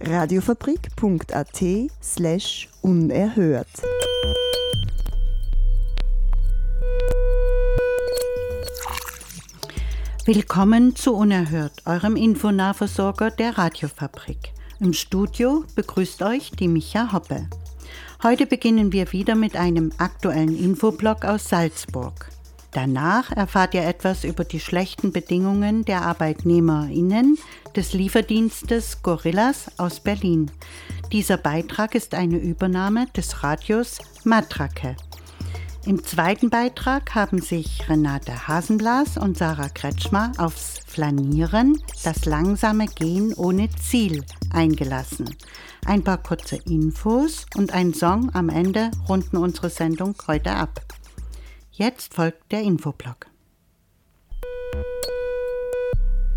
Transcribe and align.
Radiofabrik.at 0.00 1.64
slash 2.02 2.68
unerhört. 2.82 3.66
Willkommen 10.26 10.94
zu 10.96 11.14
Unerhört, 11.14 11.72
eurem 11.86 12.16
Infonahversorger 12.16 13.30
der 13.30 13.56
Radiofabrik. 13.56 14.52
Im 14.80 14.92
Studio 14.92 15.64
begrüßt 15.74 16.22
euch 16.22 16.50
die 16.50 16.68
Micha 16.68 17.14
Hoppe. 17.14 17.48
Heute 18.22 18.46
beginnen 18.46 18.92
wir 18.92 19.12
wieder 19.12 19.34
mit 19.34 19.56
einem 19.56 19.92
aktuellen 19.96 20.58
Infoblog 20.58 21.24
aus 21.24 21.48
Salzburg. 21.48 22.30
Danach 22.72 23.32
erfahrt 23.32 23.72
ihr 23.72 23.86
etwas 23.86 24.24
über 24.24 24.44
die 24.44 24.60
schlechten 24.60 25.10
Bedingungen 25.10 25.86
der 25.86 26.02
ArbeitnehmerInnen 26.02 27.38
des 27.76 27.92
Lieferdienstes 27.92 29.02
Gorillas 29.02 29.70
aus 29.76 30.00
Berlin. 30.00 30.50
Dieser 31.12 31.36
Beitrag 31.36 31.94
ist 31.94 32.14
eine 32.14 32.38
Übernahme 32.38 33.06
des 33.14 33.42
Radios 33.42 33.98
Matrake. 34.24 34.96
Im 35.84 36.02
zweiten 36.02 36.50
Beitrag 36.50 37.14
haben 37.14 37.40
sich 37.40 37.88
Renate 37.88 38.48
Hasenblas 38.48 39.18
und 39.18 39.38
Sarah 39.38 39.68
Kretschmer 39.68 40.32
aufs 40.38 40.80
Flanieren, 40.86 41.80
das 42.02 42.24
langsame 42.24 42.86
Gehen 42.86 43.34
ohne 43.34 43.68
Ziel 43.70 44.24
eingelassen. 44.52 45.36
Ein 45.84 46.02
paar 46.02 46.20
kurze 46.20 46.56
Infos 46.56 47.46
und 47.56 47.72
ein 47.72 47.94
Song 47.94 48.34
am 48.34 48.48
Ende 48.48 48.90
runden 49.08 49.36
unsere 49.36 49.70
Sendung 49.70 50.16
heute 50.26 50.52
ab. 50.52 50.80
Jetzt 51.70 52.14
folgt 52.14 52.50
der 52.50 52.62
Infoblock. 52.62 53.26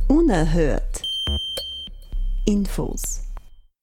Unerhört. 0.09 1.08
Infos. 2.49 3.21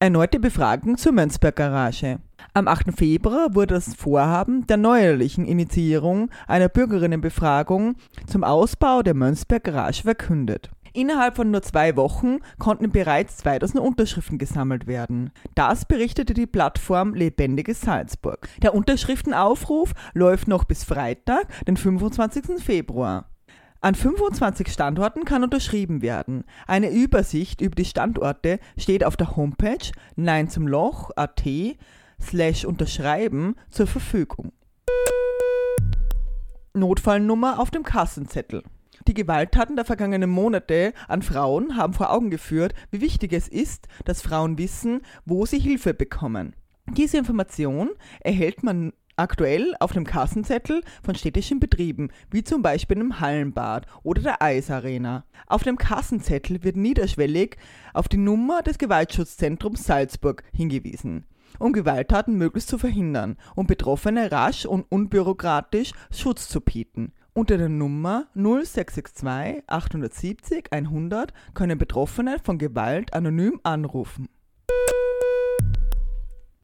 Erneute 0.00 0.40
Befragung 0.40 0.98
zur 0.98 1.12
Mönzberg 1.12 1.54
Garage. 1.54 2.18
Am 2.52 2.66
8. 2.66 2.86
Februar 2.96 3.54
wurde 3.54 3.74
das 3.74 3.94
Vorhaben 3.94 4.66
der 4.66 4.76
neuerlichen 4.76 5.44
Initiierung 5.44 6.30
einer 6.48 6.68
Bürgerinnenbefragung 6.68 7.94
zum 8.26 8.42
Ausbau 8.42 9.04
der 9.04 9.14
Mönzberg 9.14 9.62
Garage 9.62 10.02
verkündet. 10.02 10.70
Innerhalb 10.94 11.36
von 11.36 11.52
nur 11.52 11.62
zwei 11.62 11.94
Wochen 11.94 12.38
konnten 12.58 12.90
bereits 12.90 13.36
2000 13.36 13.78
Unterschriften 13.78 14.36
gesammelt 14.36 14.88
werden. 14.88 15.30
Das 15.54 15.84
berichtete 15.84 16.34
die 16.34 16.48
Plattform 16.48 17.14
Lebendiges 17.14 17.82
Salzburg. 17.82 18.48
Der 18.62 18.74
Unterschriftenaufruf 18.74 19.92
läuft 20.12 20.48
noch 20.48 20.64
bis 20.64 20.82
Freitag, 20.82 21.46
den 21.66 21.76
25. 21.76 22.60
Februar. 22.60 23.26
An 23.80 23.94
25 23.94 24.68
Standorten 24.72 25.24
kann 25.24 25.44
unterschrieben 25.44 26.02
werden. 26.02 26.44
Eine 26.66 26.90
Übersicht 26.90 27.60
über 27.60 27.74
die 27.74 27.84
Standorte 27.84 28.58
steht 28.78 29.04
auf 29.04 29.16
der 29.16 29.36
Homepage 29.36 29.90
nein 30.16 30.48
zum 30.48 30.66
Loch.at 30.66 31.44
slash 32.20 32.64
unterschreiben 32.64 33.56
zur 33.70 33.86
Verfügung. 33.86 34.52
Notfallnummer 36.74 37.58
auf 37.58 37.70
dem 37.70 37.82
Kassenzettel. 37.82 38.62
Die 39.06 39.14
Gewalttaten 39.14 39.76
der 39.76 39.84
vergangenen 39.84 40.30
Monate 40.30 40.92
an 41.06 41.22
Frauen 41.22 41.76
haben 41.76 41.92
vor 41.92 42.10
Augen 42.10 42.30
geführt, 42.30 42.74
wie 42.90 43.00
wichtig 43.00 43.32
es 43.32 43.46
ist, 43.46 43.88
dass 44.04 44.22
Frauen 44.22 44.58
wissen, 44.58 45.02
wo 45.24 45.46
sie 45.46 45.58
Hilfe 45.60 45.94
bekommen. 45.94 46.54
Diese 46.88 47.18
Information 47.18 47.90
erhält 48.20 48.62
man 48.62 48.92
aktuell 49.16 49.74
auf 49.80 49.92
dem 49.92 50.04
Kassenzettel 50.04 50.82
von 51.02 51.14
städtischen 51.14 51.60
Betrieben, 51.60 52.10
wie 52.30 52.44
zum 52.44 52.62
Beispiel 52.62 52.98
im 52.98 53.20
Hallenbad 53.20 53.86
oder 54.02 54.22
der 54.22 54.42
Eisarena. 54.42 55.24
Auf 55.46 55.62
dem 55.62 55.78
Kassenzettel 55.78 56.62
wird 56.62 56.76
niederschwellig 56.76 57.56
auf 57.94 58.08
die 58.08 58.18
Nummer 58.18 58.62
des 58.62 58.78
Gewaltschutzzentrums 58.78 59.84
Salzburg 59.84 60.42
hingewiesen 60.52 61.26
um 61.58 61.72
Gewalttaten 61.72 62.36
möglichst 62.36 62.68
zu 62.68 62.76
verhindern 62.76 63.36
und 63.54 63.66
Betroffene 63.66 64.30
rasch 64.30 64.66
und 64.66 64.84
unbürokratisch 64.90 65.92
Schutz 66.10 66.48
zu 66.48 66.60
bieten. 66.60 67.12
Unter 67.32 67.58
der 67.58 67.68
Nummer 67.68 68.28
0662 68.34 69.64
870 69.66 70.72
100 70.72 71.32
können 71.54 71.78
Betroffene 71.78 72.38
von 72.42 72.58
Gewalt 72.58 73.12
anonym 73.12 73.60
anrufen. 73.62 74.28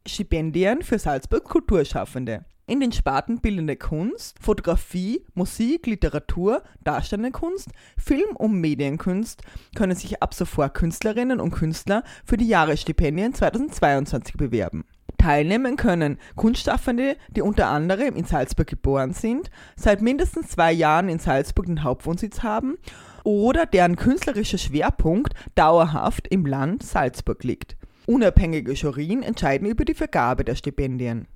Stipendien 0.07 0.83
für 0.83 0.99
Salzburg 0.99 1.45
Kulturschaffende. 1.45 2.45
In 2.67 2.81
den 2.81 2.93
Sparten 2.93 3.41
Bildende 3.41 3.77
Kunst, 3.77 4.37
Fotografie, 4.41 5.25
Musik, 5.35 5.87
Literatur, 5.87 6.63
Darstellende 6.83 7.31
Kunst, 7.31 7.71
Film- 7.97 8.37
und 8.37 8.61
Medienkunst 8.61 9.43
können 9.75 9.97
sich 9.97 10.23
ab 10.23 10.35
sofort 10.35 10.75
Künstlerinnen 10.75 11.41
und 11.41 11.53
Künstler 11.53 12.03
für 12.25 12.37
die 12.37 12.49
Jahresstipendien 12.49 13.35
2022 13.35 14.37
bewerben. 14.37 14.85
Teilnehmen 15.19 15.77
können 15.77 16.19
Kunstschaffende, 16.35 17.17
die 17.29 17.43
unter 17.43 17.69
anderem 17.69 18.17
in 18.17 18.25
Salzburg 18.25 18.67
geboren 18.67 19.13
sind, 19.13 19.51
seit 19.77 20.03
mindestens 20.03 20.49
zwei 20.49 20.73
Jahren 20.73 21.09
in 21.09 21.21
Salzburg 21.21 21.67
den 21.67 21.85
Hauptwohnsitz 21.85 22.43
haben 22.43 22.77
oder 23.23 23.67
deren 23.67 23.95
künstlerischer 23.95 24.59
Schwerpunkt 24.59 25.35
dauerhaft 25.55 26.27
im 26.29 26.45
Land 26.45 26.83
Salzburg 26.83 27.45
liegt. 27.45 27.77
Unabhängige 28.07 28.73
Jurien 28.73 29.23
entscheiden 29.23 29.69
über 29.69 29.85
die 29.85 29.95
Vergabe 29.95 30.45
der 30.45 30.55
Stipendien. 30.55 31.27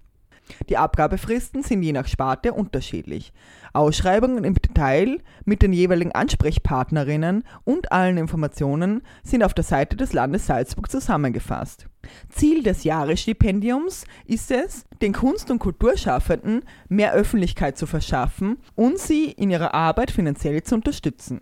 Die 0.68 0.76
Abgabefristen 0.76 1.62
sind 1.62 1.82
je 1.82 1.92
nach 1.92 2.06
Sparte 2.06 2.52
unterschiedlich. 2.52 3.32
Ausschreibungen 3.72 4.44
im 4.44 4.54
Detail 4.54 5.18
mit 5.44 5.62
den 5.62 5.72
jeweiligen 5.72 6.12
Ansprechpartnerinnen 6.12 7.44
und 7.64 7.92
allen 7.92 8.16
Informationen 8.16 9.02
sind 9.22 9.42
auf 9.42 9.54
der 9.54 9.64
Seite 9.64 9.96
des 9.96 10.12
Landes 10.12 10.46
Salzburg 10.46 10.90
zusammengefasst. 10.90 11.86
Ziel 12.28 12.62
des 12.62 12.84
Jahresstipendiums 12.84 14.04
ist 14.24 14.50
es, 14.50 14.84
den 15.02 15.12
Kunst- 15.12 15.50
und 15.50 15.58
Kulturschaffenden 15.58 16.62
mehr 16.88 17.12
Öffentlichkeit 17.12 17.76
zu 17.76 17.86
verschaffen 17.86 18.58
und 18.74 18.98
sie 18.98 19.32
in 19.32 19.50
ihrer 19.50 19.74
Arbeit 19.74 20.10
finanziell 20.10 20.62
zu 20.62 20.76
unterstützen. 20.76 21.40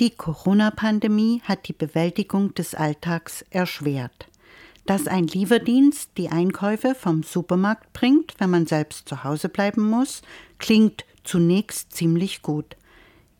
Die 0.00 0.10
Corona-Pandemie 0.10 1.42
hat 1.44 1.68
die 1.68 1.74
Bewältigung 1.74 2.54
des 2.54 2.74
Alltags 2.74 3.44
erschwert. 3.50 4.26
Dass 4.86 5.06
ein 5.06 5.26
Lieferdienst 5.26 6.12
die 6.16 6.30
Einkäufe 6.30 6.94
vom 6.94 7.22
Supermarkt 7.22 7.92
bringt, 7.92 8.34
wenn 8.38 8.50
man 8.50 8.66
selbst 8.66 9.08
zu 9.08 9.22
Hause 9.22 9.48
bleiben 9.48 9.88
muss, 9.88 10.22
klingt 10.58 11.04
zunächst 11.24 11.92
ziemlich 11.92 12.42
gut. 12.42 12.76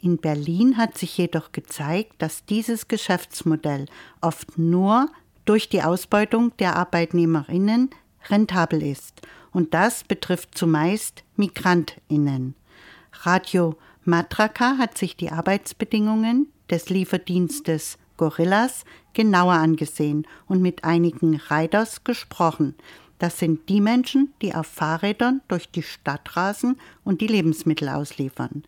In 0.00 0.18
Berlin 0.18 0.76
hat 0.76 0.98
sich 0.98 1.16
jedoch 1.16 1.52
gezeigt, 1.52 2.14
dass 2.18 2.44
dieses 2.44 2.86
Geschäftsmodell 2.86 3.86
oft 4.20 4.58
nur 4.58 5.08
durch 5.44 5.68
die 5.68 5.82
Ausbeutung 5.82 6.56
der 6.58 6.76
Arbeitnehmerinnen 6.76 7.91
rentabel 8.28 8.82
ist. 8.82 9.22
Und 9.52 9.74
das 9.74 10.04
betrifft 10.04 10.56
zumeist 10.56 11.24
Migrantinnen. 11.36 12.54
Radio 13.12 13.76
Matraka 14.04 14.78
hat 14.78 14.98
sich 14.98 15.16
die 15.16 15.30
Arbeitsbedingungen 15.30 16.48
des 16.71 16.88
Lieferdienstes 16.88 17.98
Gorillas 18.16 18.84
genauer 19.12 19.54
angesehen 19.54 20.27
und 20.47 20.60
mit 20.60 20.84
einigen 20.84 21.36
Riders 21.36 22.03
gesprochen. 22.04 22.74
Das 23.18 23.38
sind 23.38 23.68
die 23.68 23.80
Menschen, 23.80 24.34
die 24.42 24.54
auf 24.54 24.66
Fahrrädern 24.66 25.41
durch 25.47 25.71
die 25.71 25.84
Stadt 25.84 26.36
rasen 26.36 26.80
und 27.04 27.21
die 27.21 27.28
Lebensmittel 27.28 27.88
ausliefern. 27.88 28.65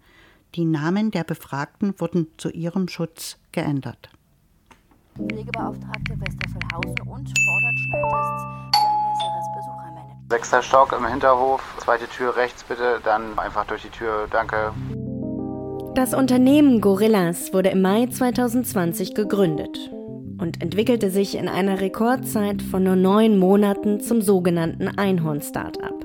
Die 0.54 0.64
Namen 0.64 1.10
der 1.10 1.24
Befragten 1.24 1.98
wurden 1.98 2.28
zu 2.36 2.50
ihrem 2.50 2.86
Schutz 2.86 3.36
geändert. 3.50 4.10
Pflegebeauftragte 5.16 6.20
Westerfelhausen 6.20 7.08
und 7.08 7.32
fordert 7.44 7.78
Schnelltests 7.78 8.42
für 8.72 8.86
ein 8.86 9.02
besseres 9.10 9.46
Besuchermanagement. 9.56 10.30
Sechster 10.30 10.62
Stock 10.62 10.92
im 10.92 11.06
Hinterhof, 11.06 11.60
zweite 11.78 12.06
Tür 12.06 12.36
rechts 12.36 12.62
bitte, 12.62 13.00
dann 13.04 13.36
einfach 13.38 13.66
durch 13.66 13.82
die 13.82 13.90
Tür, 13.90 14.28
danke. 14.30 14.72
Das 15.94 16.12
Unternehmen 16.12 16.80
Gorillas 16.80 17.52
wurde 17.52 17.68
im 17.68 17.80
Mai 17.80 18.06
2020 18.06 19.14
gegründet 19.14 19.92
und 20.38 20.60
entwickelte 20.60 21.08
sich 21.08 21.38
in 21.38 21.46
einer 21.46 21.80
Rekordzeit 21.80 22.62
von 22.62 22.82
nur 22.82 22.96
neun 22.96 23.38
Monaten 23.38 24.00
zum 24.00 24.20
sogenannten 24.20 24.88
Einhorn-Startup. 24.88 26.04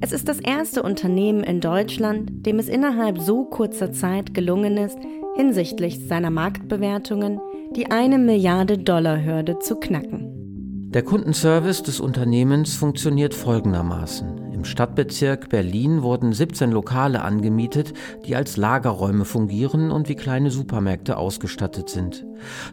Es 0.00 0.10
ist 0.10 0.28
das 0.28 0.40
erste 0.40 0.82
Unternehmen 0.82 1.44
in 1.44 1.60
Deutschland, 1.60 2.44
dem 2.44 2.58
es 2.58 2.68
innerhalb 2.68 3.20
so 3.20 3.44
kurzer 3.44 3.92
Zeit 3.92 4.34
gelungen 4.34 4.76
ist, 4.78 4.98
hinsichtlich 5.36 6.08
seiner 6.08 6.30
Marktbewertungen 6.30 7.40
die 7.76 7.92
eine 7.92 8.18
Milliarde 8.18 8.78
Dollar 8.78 9.24
Hürde 9.24 9.60
zu 9.60 9.76
knacken. 9.76 10.90
Der 10.92 11.02
Kundenservice 11.02 11.84
des 11.84 12.00
Unternehmens 12.00 12.74
funktioniert 12.74 13.32
folgendermaßen. 13.32 14.43
Im 14.64 14.70
Stadtbezirk 14.70 15.50
Berlin 15.50 16.00
wurden 16.00 16.32
17 16.32 16.72
Lokale 16.72 17.20
angemietet, 17.20 17.92
die 18.24 18.34
als 18.34 18.56
Lagerräume 18.56 19.26
fungieren 19.26 19.90
und 19.90 20.08
wie 20.08 20.14
kleine 20.14 20.50
Supermärkte 20.50 21.18
ausgestattet 21.18 21.90
sind. 21.90 22.24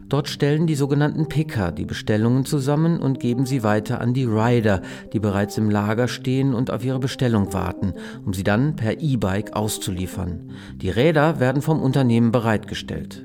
Dort 0.08 0.28
stellen 0.28 0.66
die 0.66 0.74
sogenannten 0.74 1.28
Picker 1.28 1.70
die 1.70 1.84
Bestellungen 1.84 2.46
zusammen 2.46 2.98
und 2.98 3.20
geben 3.20 3.44
sie 3.44 3.62
weiter 3.62 4.00
an 4.00 4.14
die 4.14 4.24
Rider, 4.24 4.80
die 5.12 5.20
bereits 5.20 5.58
im 5.58 5.68
Lager 5.68 6.08
stehen 6.08 6.54
und 6.54 6.70
auf 6.70 6.82
ihre 6.82 6.98
Bestellung 6.98 7.52
warten, 7.52 7.92
um 8.24 8.32
sie 8.32 8.42
dann 8.42 8.74
per 8.74 9.02
E-Bike 9.02 9.52
auszuliefern. 9.52 10.50
Die 10.76 10.88
Räder 10.88 11.40
werden 11.40 11.60
vom 11.60 11.82
Unternehmen 11.82 12.32
bereitgestellt. 12.32 13.22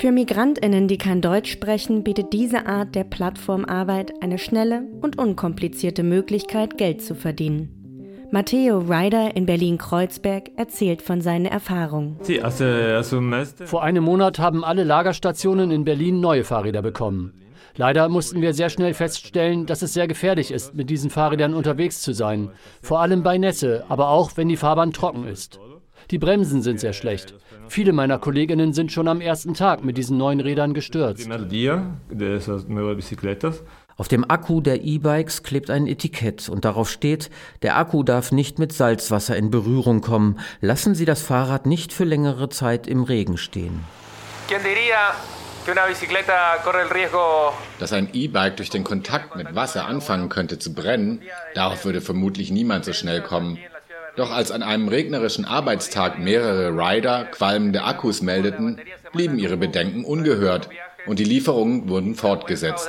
Für 0.00 0.12
Migrantinnen, 0.12 0.86
die 0.86 0.98
kein 0.98 1.20
Deutsch 1.20 1.50
sprechen, 1.50 2.04
bietet 2.04 2.32
diese 2.32 2.66
Art 2.66 2.94
der 2.94 3.02
Plattformarbeit 3.02 4.12
eine 4.22 4.38
schnelle 4.38 4.84
und 5.00 5.18
unkomplizierte 5.18 6.04
Möglichkeit, 6.04 6.78
Geld 6.78 7.02
zu 7.02 7.16
verdienen. 7.16 7.77
Matteo 8.30 8.80
Ryder 8.80 9.34
in 9.36 9.46
Berlin-Kreuzberg 9.46 10.50
erzählt 10.56 11.00
von 11.00 11.22
seinen 11.22 11.46
Erfahrungen. 11.46 12.18
Vor 13.64 13.82
einem 13.82 14.04
Monat 14.04 14.38
haben 14.38 14.64
alle 14.64 14.84
Lagerstationen 14.84 15.70
in 15.70 15.84
Berlin 15.84 16.20
neue 16.20 16.44
Fahrräder 16.44 16.82
bekommen. 16.82 17.32
Leider 17.76 18.08
mussten 18.10 18.42
wir 18.42 18.52
sehr 18.52 18.68
schnell 18.68 18.92
feststellen, 18.92 19.64
dass 19.64 19.80
es 19.80 19.94
sehr 19.94 20.08
gefährlich 20.08 20.50
ist, 20.50 20.74
mit 20.74 20.90
diesen 20.90 21.08
Fahrrädern 21.08 21.54
unterwegs 21.54 22.02
zu 22.02 22.12
sein. 22.12 22.50
Vor 22.82 23.00
allem 23.00 23.22
bei 23.22 23.38
Nässe, 23.38 23.84
aber 23.88 24.08
auch 24.08 24.32
wenn 24.36 24.48
die 24.48 24.56
Fahrbahn 24.56 24.92
trocken 24.92 25.26
ist. 25.26 25.58
Die 26.10 26.18
Bremsen 26.18 26.60
sind 26.60 26.80
sehr 26.80 26.92
schlecht. 26.92 27.34
Viele 27.68 27.92
meiner 27.92 28.18
Kolleginnen 28.18 28.72
sind 28.72 28.92
schon 28.92 29.08
am 29.08 29.20
ersten 29.20 29.54
Tag 29.54 29.84
mit 29.84 29.96
diesen 29.96 30.18
neuen 30.18 30.40
Rädern 30.40 30.74
gestürzt. 30.74 31.28
Auf 34.00 34.06
dem 34.06 34.30
Akku 34.30 34.60
der 34.60 34.84
E-Bikes 34.84 35.42
klebt 35.42 35.70
ein 35.70 35.88
Etikett 35.88 36.48
und 36.48 36.64
darauf 36.64 36.88
steht, 36.88 37.30
der 37.62 37.76
Akku 37.76 38.04
darf 38.04 38.30
nicht 38.30 38.60
mit 38.60 38.72
Salzwasser 38.72 39.36
in 39.36 39.50
Berührung 39.50 40.02
kommen. 40.02 40.38
Lassen 40.60 40.94
Sie 40.94 41.04
das 41.04 41.20
Fahrrad 41.20 41.66
nicht 41.66 41.92
für 41.92 42.04
längere 42.04 42.48
Zeit 42.48 42.86
im 42.86 43.02
Regen 43.02 43.36
stehen. 43.36 43.84
Dass 47.80 47.92
ein 47.92 48.08
E-Bike 48.12 48.56
durch 48.56 48.70
den 48.70 48.84
Kontakt 48.84 49.34
mit 49.34 49.56
Wasser 49.56 49.86
anfangen 49.86 50.28
könnte 50.28 50.60
zu 50.60 50.72
brennen, 50.74 51.20
darauf 51.56 51.84
würde 51.84 52.00
vermutlich 52.00 52.52
niemand 52.52 52.84
so 52.84 52.92
schnell 52.92 53.20
kommen. 53.20 53.58
Doch 54.14 54.30
als 54.30 54.52
an 54.52 54.62
einem 54.62 54.86
regnerischen 54.86 55.44
Arbeitstag 55.44 56.20
mehrere 56.20 56.70
Rider 56.70 57.24
qualmende 57.24 57.82
Akkus 57.82 58.22
meldeten, 58.22 58.80
blieben 59.12 59.40
ihre 59.40 59.56
Bedenken 59.56 60.04
ungehört 60.04 60.68
und 61.08 61.18
die 61.18 61.24
Lieferungen 61.24 61.88
wurden 61.88 62.14
fortgesetzt. 62.14 62.88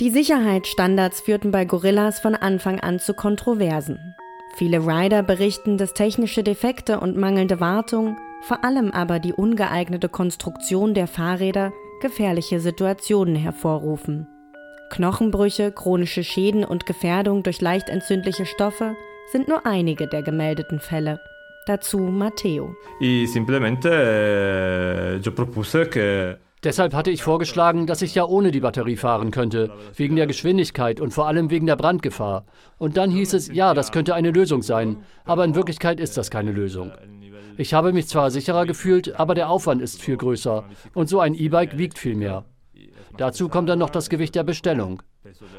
Die 0.00 0.10
Sicherheitsstandards 0.10 1.20
führten 1.22 1.50
bei 1.50 1.64
Gorillas 1.64 2.20
von 2.20 2.34
Anfang 2.34 2.80
an 2.80 2.98
zu 3.00 3.14
Kontroversen. 3.14 3.98
Viele 4.56 4.78
Rider 4.78 5.22
berichten, 5.22 5.76
dass 5.76 5.94
technische 5.94 6.42
Defekte 6.42 7.00
und 7.00 7.16
mangelnde 7.16 7.60
Wartung, 7.60 8.16
vor 8.42 8.64
allem 8.64 8.90
aber 8.90 9.18
die 9.18 9.32
ungeeignete 9.32 10.08
Konstruktion 10.08 10.94
der 10.94 11.08
Fahrräder, 11.08 11.72
gefährliche 12.00 12.60
Situationen 12.60 13.36
hervorrufen. 13.36 14.26
Knochenbrüche, 14.90 15.72
chronische 15.72 16.22
Schäden 16.22 16.64
und 16.64 16.86
Gefährdung 16.86 17.42
durch 17.42 17.60
leicht 17.60 17.88
entzündliche 17.88 18.46
Stoffe 18.46 18.94
sind 19.32 19.48
nur 19.48 19.66
einige 19.66 20.06
der 20.06 20.22
gemeldeten 20.22 20.78
Fälle. 20.78 21.20
Dazu 21.66 21.98
Matteo. 21.98 22.76
Eh, 23.00 23.26
Deshalb 26.62 26.94
hatte 26.94 27.10
ich 27.10 27.22
vorgeschlagen, 27.24 27.86
dass 27.88 28.02
ich 28.02 28.14
ja 28.14 28.24
ohne 28.24 28.52
die 28.52 28.60
Batterie 28.60 28.96
fahren 28.96 29.32
könnte, 29.32 29.72
wegen 29.96 30.14
der 30.14 30.28
Geschwindigkeit 30.28 31.00
und 31.00 31.12
vor 31.12 31.26
allem 31.26 31.50
wegen 31.50 31.66
der 31.66 31.74
Brandgefahr. 31.74 32.46
Und 32.78 32.96
dann 32.96 33.10
hieß 33.10 33.34
es, 33.34 33.48
ja, 33.52 33.74
das 33.74 33.90
könnte 33.90 34.14
eine 34.14 34.30
Lösung 34.30 34.62
sein, 34.62 34.98
aber 35.24 35.44
in 35.44 35.56
Wirklichkeit 35.56 35.98
ist 35.98 36.16
das 36.16 36.30
keine 36.30 36.52
Lösung. 36.52 36.92
Ich 37.56 37.74
habe 37.74 37.92
mich 37.92 38.06
zwar 38.06 38.30
sicherer 38.30 38.64
gefühlt, 38.64 39.18
aber 39.18 39.34
der 39.34 39.50
Aufwand 39.50 39.82
ist 39.82 40.00
viel 40.00 40.16
größer 40.16 40.64
und 40.94 41.08
so 41.08 41.18
ein 41.18 41.34
E-Bike 41.34 41.78
wiegt 41.78 41.98
viel 41.98 42.14
mehr. 42.14 42.44
Dazu 43.16 43.48
kommt 43.48 43.68
dann 43.68 43.80
noch 43.80 43.90
das 43.90 44.08
Gewicht 44.08 44.36
der 44.36 44.44
Bestellung. 44.44 45.02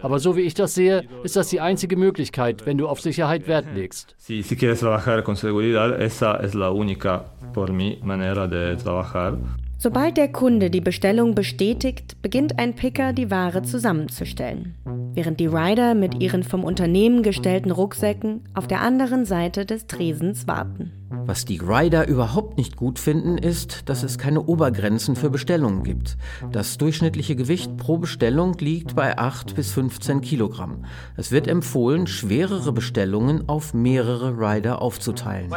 Aber 0.02 0.20
so 0.20 0.36
wie 0.36 0.42
ich 0.42 0.54
das 0.54 0.74
sehe, 0.74 1.04
ist 1.24 1.36
das 1.36 1.50
die 1.50 1.60
einzige 1.60 1.98
Möglichkeit, 1.98 2.66
wenn 2.66 2.78
du 2.78 2.88
auf 2.88 3.02
Sicherheit 3.02 3.48
Wert 3.48 3.66
legst. 3.74 4.16
Si, 4.18 4.42
si 4.42 4.56
quieres 4.56 4.80
trabajar 4.80 5.24
con 5.24 5.36
seguridad, 5.36 6.00
esa 6.02 6.38
es 6.38 6.54
la 6.54 6.72
única, 6.72 7.26
por 7.54 7.72
mi 7.72 8.00
manera 8.04 8.48
de 8.48 8.76
trabajar. 8.76 9.38
Sobald 9.80 10.18
der 10.18 10.32
Kunde 10.32 10.72
die 10.72 10.82
Bestellung 10.82 11.36
bestätigt, 11.36 12.20
beginnt 12.24 12.58
ein 12.58 12.74
Picker 12.74 13.14
die 13.14 13.30
Ware 13.30 13.62
zusammenzustellen, 13.62 14.74
während 15.14 15.40
die 15.40 15.46
Rider 15.46 15.94
mit 15.94 16.20
ihren 16.20 16.42
vom 16.42 16.64
Unternehmen 16.64 17.22
gestellten 17.22 17.70
Rucksäcken 17.70 18.42
auf 18.56 18.66
der 18.66 18.82
anderen 18.82 19.26
Seite 19.26 19.68
des 19.68 19.86
Tresens 19.86 20.48
warten. 20.48 20.97
Was 21.10 21.46
die 21.46 21.58
Rider 21.58 22.08
überhaupt 22.08 22.58
nicht 22.58 22.76
gut 22.76 23.00
finden, 23.00 23.38
ist, 23.38 23.88
dass 23.90 24.04
es 24.04 24.18
keine 24.18 24.42
Obergrenzen 24.42 25.16
für 25.16 25.30
Bestellungen 25.30 25.84
gibt. 25.84 26.18
Das 26.52 26.78
durchschnittliche 26.78 27.36
Gewicht 27.36 27.78
pro 27.78 27.98
Bestellung 27.98 28.58
liegt 28.60 28.96
bei 28.96 29.18
8 29.18 29.56
bis 29.56 29.72
15 29.72 30.22
Kilogramm. 30.22 30.86
Es 31.16 31.32
wird 31.32 31.48
empfohlen, 31.48 32.08
schwerere 32.08 32.74
Bestellungen 32.74 33.48
auf 33.48 33.74
mehrere 33.74 34.38
Rider 34.38 34.82
aufzuteilen. 34.82 35.50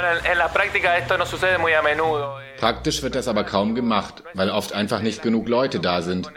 Praktisch 2.59 3.03
wird 3.03 3.15
das 3.15 3.29
aber 3.29 3.45
kaum 3.45 3.75
gemacht, 3.75 4.23
weil 4.35 4.51
oft 4.51 4.73
einfach 4.73 5.03
nicht 5.03 5.23
genug 5.23 5.49
Leute 5.49 5.81
da 5.81 6.03
sind. 6.03 6.31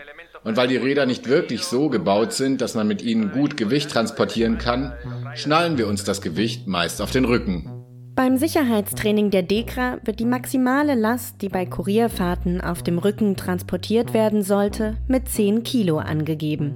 Und 0.44 0.58
weil 0.58 0.68
die 0.68 0.78
Räder 0.78 1.06
nicht 1.06 1.28
wirklich 1.30 1.64
so 1.64 1.90
gebaut 1.90 2.34
sind, 2.34 2.62
dass 2.62 2.76
man 2.76 2.88
mit 2.88 3.02
ihnen 3.02 3.32
gut 3.32 3.56
Gewicht 3.56 3.92
transportieren 3.92 4.58
kann, 4.58 4.94
schnallen 5.36 5.78
wir 5.78 5.88
uns 5.88 6.04
das 6.04 6.22
Gewicht 6.22 6.68
meist 6.68 7.02
auf 7.02 7.12
den 7.12 7.26
Rücken. 7.26 7.73
Beim 8.16 8.38
Sicherheitstraining 8.38 9.32
der 9.32 9.42
DEKRA 9.42 9.98
wird 10.04 10.20
die 10.20 10.26
maximale 10.26 10.94
Last, 10.94 11.42
die 11.42 11.50
bei 11.50 11.66
Kurierfahrten 11.66 12.62
auf 12.62 12.84
dem 12.84 13.00
Rücken 13.00 13.36
transportiert 13.36 14.14
werden 14.14 14.44
sollte, 14.44 14.98
mit 15.08 15.28
10 15.28 15.64
Kilo 15.64 15.98
angegeben. 15.98 16.76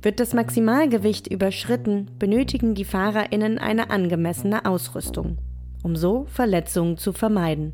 Wird 0.00 0.20
das 0.20 0.32
Maximalgewicht 0.32 1.26
überschritten, 1.26 2.08
benötigen 2.20 2.76
die 2.76 2.84
FahrerInnen 2.84 3.58
eine 3.58 3.90
angemessene 3.90 4.64
Ausrüstung, 4.64 5.38
um 5.82 5.96
so 5.96 6.26
Verletzungen 6.26 6.98
zu 6.98 7.12
vermeiden. 7.12 7.72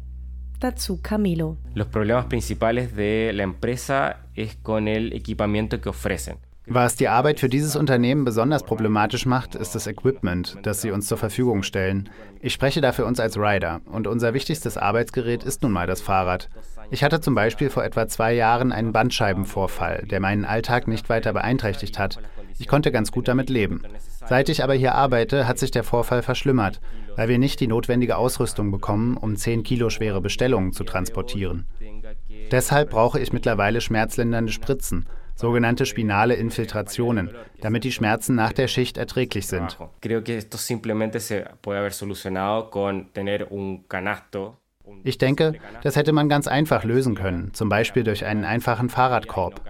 Dazu 0.58 1.02
Camilo. 1.02 1.58
Los 1.74 1.88
problemas 1.88 2.26
principales 2.26 2.96
de 2.96 3.32
la 3.32 3.42
empresa 3.42 4.20
es 4.34 4.56
con 4.62 4.88
el 4.88 5.12
equipamiento 5.12 5.82
que 5.82 5.90
ofrecen. 5.90 6.38
Was 6.72 6.94
die 6.94 7.08
Arbeit 7.08 7.40
für 7.40 7.48
dieses 7.48 7.74
Unternehmen 7.74 8.24
besonders 8.24 8.62
problematisch 8.62 9.26
macht, 9.26 9.56
ist 9.56 9.74
das 9.74 9.88
Equipment, 9.88 10.56
das 10.62 10.80
sie 10.80 10.92
uns 10.92 11.08
zur 11.08 11.18
Verfügung 11.18 11.64
stellen. 11.64 12.08
Ich 12.40 12.52
spreche 12.52 12.80
da 12.80 12.92
für 12.92 13.04
uns 13.04 13.18
als 13.18 13.36
Rider 13.36 13.80
und 13.86 14.06
unser 14.06 14.34
wichtigstes 14.34 14.76
Arbeitsgerät 14.76 15.42
ist 15.42 15.64
nun 15.64 15.72
mal 15.72 15.88
das 15.88 16.00
Fahrrad. 16.00 16.48
Ich 16.92 17.02
hatte 17.02 17.20
zum 17.20 17.34
Beispiel 17.34 17.70
vor 17.70 17.82
etwa 17.82 18.06
zwei 18.06 18.34
Jahren 18.34 18.70
einen 18.70 18.92
Bandscheibenvorfall, 18.92 20.06
der 20.08 20.20
meinen 20.20 20.44
Alltag 20.44 20.86
nicht 20.86 21.08
weiter 21.08 21.32
beeinträchtigt 21.32 21.98
hat. 21.98 22.20
Ich 22.60 22.68
konnte 22.68 22.92
ganz 22.92 23.10
gut 23.10 23.26
damit 23.26 23.50
leben. 23.50 23.82
Seit 24.28 24.48
ich 24.48 24.62
aber 24.62 24.74
hier 24.74 24.94
arbeite, 24.94 25.48
hat 25.48 25.58
sich 25.58 25.72
der 25.72 25.82
Vorfall 25.82 26.22
verschlimmert, 26.22 26.80
weil 27.16 27.28
wir 27.28 27.38
nicht 27.40 27.58
die 27.58 27.66
notwendige 27.66 28.16
Ausrüstung 28.16 28.70
bekommen, 28.70 29.16
um 29.16 29.34
10 29.34 29.64
Kilo 29.64 29.90
schwere 29.90 30.20
Bestellungen 30.20 30.72
zu 30.72 30.84
transportieren. 30.84 31.66
Deshalb 32.52 32.90
brauche 32.90 33.18
ich 33.18 33.32
mittlerweile 33.32 33.80
schmerzlindernde 33.80 34.52
Spritzen, 34.52 35.06
sogenannte 35.40 35.86
spinale 35.86 36.34
Infiltrationen, 36.34 37.30
damit 37.62 37.84
die 37.84 37.92
Schmerzen 37.92 38.34
nach 38.34 38.52
der 38.52 38.68
Schicht 38.68 38.98
erträglich 38.98 39.46
sind. 39.46 39.78
Ich 45.04 45.18
denke, 45.18 45.54
das 45.82 45.96
hätte 45.96 46.12
man 46.12 46.28
ganz 46.28 46.46
einfach 46.48 46.84
lösen 46.84 47.14
können, 47.14 47.54
zum 47.54 47.68
Beispiel 47.68 48.02
durch 48.02 48.24
einen 48.24 48.44
einfachen 48.44 48.88
Fahrradkorb. 48.90 49.62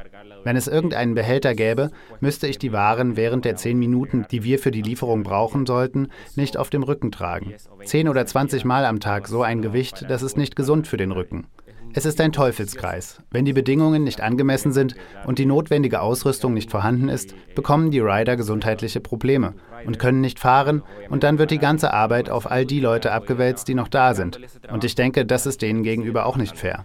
Wenn 0.43 0.57
es 0.57 0.67
irgendeinen 0.67 1.15
Behälter 1.15 1.55
gäbe, 1.55 1.91
müsste 2.21 2.47
ich 2.47 2.59
die 2.59 2.73
Waren 2.73 3.17
während 3.17 3.45
der 3.45 3.57
zehn 3.57 3.79
Minuten, 3.79 4.27
die 4.31 4.43
wir 4.43 4.59
für 4.59 4.71
die 4.71 4.83
Lieferung 4.83 5.23
brauchen 5.23 5.67
sollten, 5.67 6.09
nicht 6.35 6.57
auf 6.57 6.71
dem 6.71 6.83
Rücken 6.83 7.12
tragen. 7.12 7.55
Zehn 7.85 8.09
oder 8.09 8.25
zwanzig 8.27 8.65
Mal 8.65 8.87
am 8.87 9.00
Tag 9.00 9.29
so 9.29 9.43
ein 9.43 9.61
Gewicht, 9.61 10.07
das 10.09 10.23
ist 10.23 10.39
nicht 10.39 10.57
gesund 10.57 10.89
für 10.89 10.97
den 10.97 11.12
Rücken. 11.12 11.47
Es 11.92 12.04
ist 12.06 12.20
ein 12.20 12.32
Teufelskreis. 12.32 13.20
Wenn 13.30 13.44
die 13.44 13.52
Bedingungen 13.52 14.04
nicht 14.04 14.20
angemessen 14.20 14.73
sind 14.73 14.94
und 15.26 15.38
die 15.38 15.47
notwendige 15.47 16.00
Ausrüstung 16.00 16.54
nicht 16.54 16.70
vorhanden 16.70 17.09
ist, 17.09 17.35
bekommen 17.54 17.90
die 17.90 17.99
Rider 18.00 18.37
gesundheitliche 18.37 19.00
Probleme 19.00 19.54
und 19.87 19.99
können 19.99 20.20
nicht 20.20 20.38
fahren 20.38 20.82
und 21.09 21.25
dann 21.25 21.38
wird 21.38 21.50
die 21.50 21.59
ganze 21.59 21.92
Arbeit 21.92 22.30
auf 22.30 22.50
all 22.50 22.64
die 22.64 22.80
Leute 22.80 23.12
abgewälzt, 23.12 23.66
die 23.68 23.75
noch 23.75 23.88
da 23.88 24.14
sind. 24.14 24.38
Und 24.70 24.85
ich 24.85 24.94
denke, 24.94 25.26
das 25.26 25.47
ist 25.47 25.62
denen 25.62 25.82
gegenüber 25.82 26.26
auch 26.26 26.37
nicht 26.37 26.56
fair. 26.56 26.85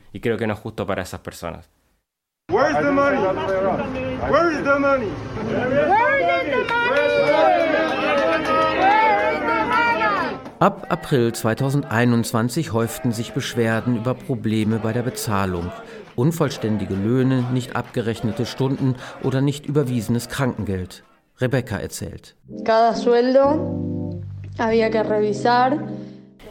Where's 2.48 2.78
the 2.78 2.92
money? 2.92 3.18
Where's 3.18 3.52
the 3.52 3.64
money? 3.64 4.06
Where 4.30 4.52
is 4.52 4.64
the 4.64 4.80
money? 4.80 5.12
Ab 10.66 10.88
April 10.90 11.32
2021 11.32 12.74
häuften 12.74 13.12
sich 13.12 13.34
Beschwerden 13.34 13.98
über 13.98 14.16
Probleme 14.16 14.80
bei 14.80 14.94
der 14.94 15.04
Bezahlung. 15.04 15.72
Unvollständige 16.16 16.96
Löhne, 16.96 17.44
nicht 17.54 17.76
abgerechnete 17.76 18.48
Stunden 18.48 18.96
oder 19.22 19.42
nicht 19.42 19.68
überwiesenes 19.68 20.28
Krankengeld. 20.28 21.04
Rebecca 21.40 21.78
erzählt. 21.78 22.36
Cada 22.64 22.96
sueldo 22.96 24.24
había 24.58 24.90
que 24.90 25.04
revisar 25.04 25.78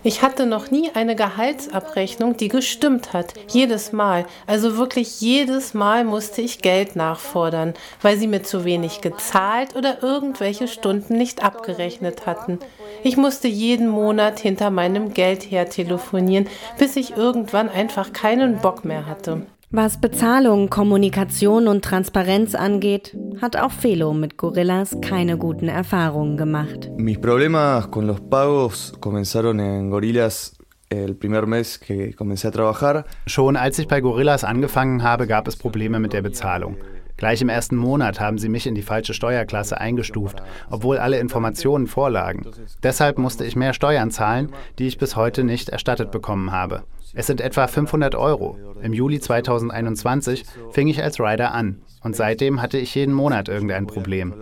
ich 0.06 0.20
hatte 0.20 0.44
noch 0.44 0.70
nie 0.70 0.90
eine 0.92 1.16
Gehaltsabrechnung, 1.16 2.36
die 2.36 2.48
gestimmt 2.48 3.14
hat. 3.14 3.32
Jedes 3.48 3.90
Mal. 3.92 4.26
Also 4.46 4.76
wirklich 4.76 5.22
jedes 5.22 5.72
Mal 5.72 6.04
musste 6.04 6.42
ich 6.42 6.60
Geld 6.60 6.94
nachfordern, 6.94 7.72
weil 8.02 8.18
sie 8.18 8.26
mir 8.26 8.42
zu 8.42 8.66
wenig 8.66 9.00
gezahlt 9.00 9.74
oder 9.74 10.02
irgendwelche 10.02 10.68
Stunden 10.68 11.16
nicht 11.16 11.42
abgerechnet 11.42 12.26
hatten. 12.26 12.58
Ich 13.06 13.18
musste 13.18 13.48
jeden 13.48 13.88
Monat 13.88 14.40
hinter 14.40 14.70
meinem 14.70 15.12
Geld 15.12 15.42
her 15.50 15.68
telefonieren, 15.68 16.48
bis 16.78 16.96
ich 16.96 17.14
irgendwann 17.14 17.68
einfach 17.68 18.14
keinen 18.14 18.56
Bock 18.62 18.86
mehr 18.86 19.06
hatte. 19.06 19.42
Was 19.70 20.00
Bezahlung, 20.00 20.70
Kommunikation 20.70 21.68
und 21.68 21.84
Transparenz 21.84 22.54
angeht, 22.54 23.14
hat 23.42 23.56
auch 23.56 23.72
Felo 23.72 24.14
mit 24.14 24.38
Gorillas 24.38 24.96
keine 25.02 25.36
guten 25.36 25.68
Erfahrungen 25.68 26.38
gemacht. 26.38 26.88
Mis 26.96 27.20
problemas 27.20 27.90
con 27.90 28.06
los 28.06 28.22
pagos 28.22 28.94
comenzaron 29.00 29.60
en 29.60 29.90
Gorillas 29.90 30.56
el 30.88 31.14
primer 31.14 31.46
mes 31.46 31.78
que 31.78 32.14
comencé 32.14 32.48
a 32.48 32.52
trabajar. 32.52 33.04
Schon 33.26 33.56
als 33.56 33.78
ich 33.78 33.86
bei 33.86 34.00
Gorillas 34.00 34.44
angefangen 34.44 35.02
habe, 35.02 35.26
gab 35.26 35.46
es 35.46 35.56
Probleme 35.56 35.98
mit 35.98 36.14
der 36.14 36.22
Bezahlung. 36.22 36.76
Gleich 37.16 37.40
im 37.42 37.48
ersten 37.48 37.76
Monat 37.76 38.20
haben 38.20 38.38
sie 38.38 38.48
mich 38.48 38.66
in 38.66 38.74
die 38.74 38.82
falsche 38.82 39.14
Steuerklasse 39.14 39.80
eingestuft, 39.80 40.42
obwohl 40.70 40.98
alle 40.98 41.18
Informationen 41.18 41.86
vorlagen. 41.86 42.46
Deshalb 42.82 43.18
musste 43.18 43.44
ich 43.44 43.56
mehr 43.56 43.72
Steuern 43.72 44.10
zahlen, 44.10 44.52
die 44.78 44.86
ich 44.86 44.98
bis 44.98 45.16
heute 45.16 45.44
nicht 45.44 45.68
erstattet 45.68 46.10
bekommen 46.10 46.52
habe. 46.52 46.84
Es 47.14 47.26
sind 47.26 47.40
etwa 47.40 47.66
500 47.66 48.14
Euro. 48.14 48.58
Im 48.82 48.92
Juli 48.92 49.20
2021 49.20 50.44
fing 50.72 50.88
ich 50.88 51.02
als 51.02 51.20
Rider 51.20 51.52
an 51.52 51.80
und 52.04 52.14
seitdem 52.14 52.62
hatte 52.62 52.78
ich 52.78 52.94
jeden 52.94 53.14
Monat 53.14 53.48
irgendein 53.48 53.86
Problem. 53.86 54.34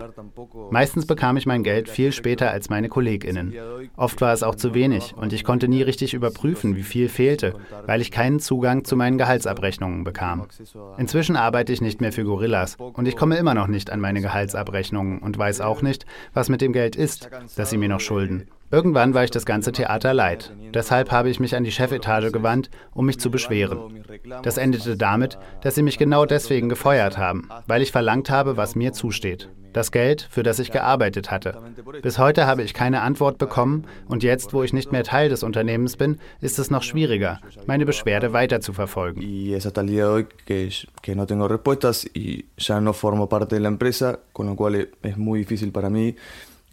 Meistens 0.69 1.07
bekam 1.07 1.37
ich 1.37 1.45
mein 1.45 1.63
Geld 1.63 1.89
viel 1.89 2.11
später 2.11 2.51
als 2.51 2.69
meine 2.69 2.89
KollegInnen. 2.89 3.53
Oft 3.95 4.21
war 4.21 4.33
es 4.33 4.43
auch 4.43 4.55
zu 4.55 4.73
wenig 4.73 5.15
und 5.15 5.33
ich 5.33 5.43
konnte 5.43 5.67
nie 5.67 5.81
richtig 5.81 6.13
überprüfen, 6.13 6.75
wie 6.75 6.83
viel 6.83 7.09
fehlte, 7.09 7.55
weil 7.85 8.01
ich 8.01 8.11
keinen 8.11 8.39
Zugang 8.39 8.83
zu 8.83 8.95
meinen 8.95 9.17
Gehaltsabrechnungen 9.17 10.03
bekam. 10.03 10.47
Inzwischen 10.97 11.35
arbeite 11.35 11.73
ich 11.73 11.81
nicht 11.81 12.01
mehr 12.01 12.11
für 12.11 12.23
Gorillas 12.23 12.75
und 12.75 13.07
ich 13.07 13.15
komme 13.15 13.37
immer 13.37 13.53
noch 13.53 13.67
nicht 13.67 13.89
an 13.89 13.99
meine 13.99 14.21
Gehaltsabrechnungen 14.21 15.19
und 15.19 15.37
weiß 15.37 15.61
auch 15.61 15.81
nicht, 15.81 16.05
was 16.33 16.49
mit 16.49 16.61
dem 16.61 16.73
Geld 16.73 16.95
ist, 16.95 17.29
das 17.55 17.69
sie 17.69 17.77
mir 17.77 17.89
noch 17.89 18.01
schulden. 18.01 18.47
Irgendwann 18.73 19.13
war 19.13 19.23
ich 19.23 19.29
das 19.29 19.45
ganze 19.45 19.71
Theater 19.71 20.15
leid. 20.15 20.51
Deshalb 20.73 21.11
habe 21.11 21.29
ich 21.29 21.39
mich 21.39 21.55
an 21.55 21.63
die 21.63 21.71
Chefetage 21.71 22.31
gewandt, 22.31 22.71
um 22.95 23.05
mich 23.05 23.19
zu 23.19 23.29
beschweren. 23.29 24.03
Das 24.41 24.57
endete 24.57 24.97
damit, 24.97 25.37
dass 25.61 25.75
sie 25.75 25.83
mich 25.83 25.99
genau 25.99 26.25
deswegen 26.25 26.69
gefeuert 26.69 27.19
haben, 27.19 27.49
weil 27.67 27.83
ich 27.83 27.91
verlangt 27.91 28.31
habe, 28.31 28.57
was 28.57 28.75
mir 28.75 28.91
zusteht. 28.91 29.47
Das 29.73 29.91
Geld, 29.91 30.27
für 30.29 30.41
das 30.41 30.57
ich 30.57 30.71
gearbeitet 30.71 31.29
hatte. 31.29 31.61
Bis 32.01 32.17
heute 32.17 32.47
habe 32.47 32.63
ich 32.63 32.73
keine 32.73 33.01
Antwort 33.01 33.37
bekommen 33.37 33.85
und 34.07 34.23
jetzt, 34.23 34.53
wo 34.53 34.63
ich 34.63 34.73
nicht 34.73 34.91
mehr 34.91 35.03
Teil 35.03 35.29
des 35.29 35.43
Unternehmens 35.43 35.95
bin, 35.95 36.17
ist 36.41 36.57
es 36.57 36.71
noch 36.71 36.81
schwieriger, 36.81 37.41
meine 37.67 37.85
Beschwerde 37.85 38.33
weiter 38.33 38.59
zu 38.59 38.73
verfolgen. 38.73 39.21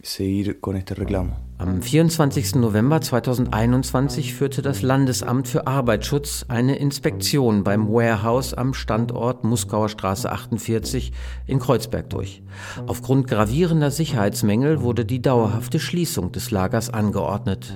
Seguir 0.03 0.59
con 0.59 0.75
este 0.75 0.95
reclamo. 0.95 1.51
Am 1.59 1.79
24. 1.83 2.55
November 2.55 3.01
2021 3.01 4.33
führte 4.33 4.63
das 4.63 4.81
Landesamt 4.81 5.47
für 5.47 5.67
Arbeitsschutz 5.67 6.43
eine 6.47 6.77
Inspektion 6.77 7.63
beim 7.63 7.87
Warehouse 7.87 8.55
am 8.55 8.73
Standort 8.73 9.43
Muskauer 9.43 9.87
Straße 9.87 10.31
48 10.31 11.11
in 11.45 11.59
Kreuzberg 11.59 12.09
durch. 12.09 12.41
Aufgrund 12.87 13.27
gravierender 13.27 13.91
Sicherheitsmängel 13.91 14.81
wurde 14.81 15.05
die 15.05 15.21
dauerhafte 15.21 15.79
Schließung 15.79 16.31
des 16.31 16.49
Lagers 16.49 16.89
angeordnet. 16.89 17.71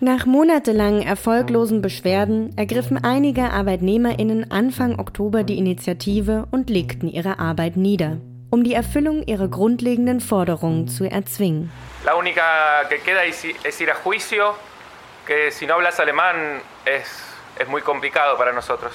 Nach 0.00 0.26
monatelangen 0.26 1.02
erfolglosen 1.02 1.82
Beschwerden 1.82 2.56
ergriffen 2.56 2.98
einige 2.98 3.50
ArbeitnehmerInnen 3.50 4.52
Anfang 4.52 5.00
Oktober 5.00 5.42
die 5.42 5.58
Initiative 5.58 6.46
und 6.52 6.70
legten 6.70 7.08
ihre 7.08 7.40
Arbeit 7.40 7.76
nieder 7.76 8.18
um 8.50 8.64
die 8.64 8.74
Erfüllung 8.74 9.22
ihrer 9.22 9.48
grundlegenden 9.48 10.20
Forderungen 10.20 10.88
zu 10.88 11.08
erzwingen. 11.08 11.70
La 12.04 12.16
única 12.16 12.88
que 12.88 12.98
queda 12.98 13.24
es 13.24 13.80
ir 13.80 13.90
a 13.90 13.94
juicio, 13.94 14.54
que 15.26 15.50
si 15.50 15.66
no 15.66 15.74
hablas 15.74 16.00
alemán 16.00 16.60
es 16.84 17.29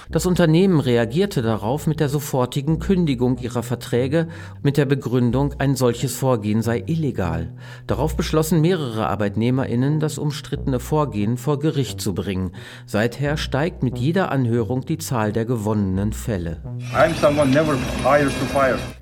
das 0.10 0.26
Unternehmen 0.26 0.80
reagierte 0.80 1.42
darauf 1.42 1.86
mit 1.86 2.00
der 2.00 2.10
sofortigen 2.10 2.80
Kündigung 2.80 3.38
ihrer 3.38 3.62
Verträge 3.62 4.28
mit 4.64 4.78
der 4.78 4.86
Begründung, 4.86 5.54
ein 5.60 5.76
solches 5.76 6.16
Vorgehen 6.16 6.62
sei 6.62 6.84
illegal. 6.88 7.54
Darauf 7.86 8.18
beschlossen 8.18 8.62
mehrere 8.62 9.08
Arbeitnehmerinnen, 9.08 10.00
das 10.00 10.18
umstrittene 10.18 10.80
Vorgehen 10.80 11.38
vor 11.38 11.60
Gericht 11.60 12.02
zu 12.02 12.16
bringen. 12.16 12.54
Seither 12.86 13.38
steigt 13.38 13.84
mit 13.84 14.00
jeder 14.00 14.32
Anhörung 14.32 14.82
die 14.82 14.98
Zahl 14.98 15.32
der 15.32 15.46
gewonnenen 15.46 16.12
Fälle. 16.14 16.62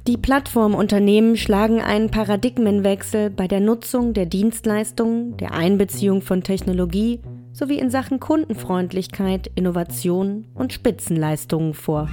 Die 0.08 0.17
Plattformunternehmen 0.17 1.38
schlagen 1.38 1.82
einen 1.82 2.12
Paradigmenwechsel 2.12 3.29
bei 3.29 3.48
der 3.48 3.62
Nutzung 3.62 4.13
der 4.13 4.25
Dienstleistungen, 4.25 5.38
der 5.38 5.53
Einbeziehung 5.53 6.22
von 6.22 6.43
Technologie 6.43 7.22
sowie 7.54 7.80
in 7.80 7.90
Sachen 7.90 8.20
Kundenfreundlichkeit, 8.20 9.50
Innovation 9.56 10.46
und 10.54 10.74
Spitzenleistungen 10.74 11.74
vor. 11.74 12.10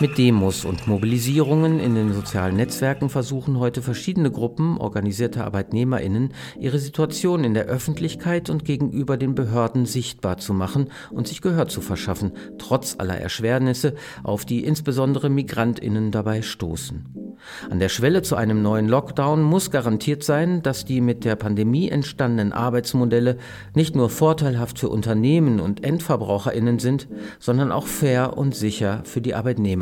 Mit 0.00 0.16
Demos 0.16 0.64
und 0.64 0.86
Mobilisierungen 0.86 1.78
in 1.78 1.94
den 1.94 2.14
sozialen 2.14 2.56
Netzwerken 2.56 3.10
versuchen 3.10 3.58
heute 3.58 3.82
verschiedene 3.82 4.30
Gruppen 4.30 4.78
organisierter 4.78 5.44
Arbeitnehmerinnen, 5.44 6.32
ihre 6.58 6.78
Situation 6.78 7.44
in 7.44 7.52
der 7.52 7.66
Öffentlichkeit 7.66 8.48
und 8.48 8.64
gegenüber 8.64 9.18
den 9.18 9.34
Behörden 9.34 9.84
sichtbar 9.84 10.38
zu 10.38 10.54
machen 10.54 10.90
und 11.10 11.28
sich 11.28 11.42
Gehör 11.42 11.68
zu 11.68 11.82
verschaffen, 11.82 12.32
trotz 12.56 12.96
aller 12.96 13.18
Erschwernisse, 13.18 13.94
auf 14.22 14.46
die 14.46 14.64
insbesondere 14.64 15.28
Migrantinnen 15.28 16.10
dabei 16.10 16.40
stoßen. 16.40 17.36
An 17.70 17.78
der 17.78 17.88
Schwelle 17.88 18.22
zu 18.22 18.36
einem 18.36 18.62
neuen 18.62 18.88
Lockdown 18.88 19.42
muss 19.42 19.70
garantiert 19.70 20.22
sein, 20.22 20.62
dass 20.62 20.84
die 20.84 21.00
mit 21.00 21.24
der 21.24 21.36
Pandemie 21.36 21.88
entstandenen 21.88 22.52
Arbeitsmodelle 22.52 23.38
nicht 23.74 23.96
nur 23.96 24.10
vorteilhaft 24.10 24.78
für 24.78 24.88
Unternehmen 24.88 25.60
und 25.60 25.84
Endverbraucherinnen 25.84 26.78
sind, 26.78 27.08
sondern 27.38 27.72
auch 27.72 27.86
fair 27.86 28.36
und 28.36 28.54
sicher 28.54 29.02
für 29.04 29.20
die 29.20 29.34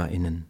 Arbeitnehmerinnen. 0.09 0.47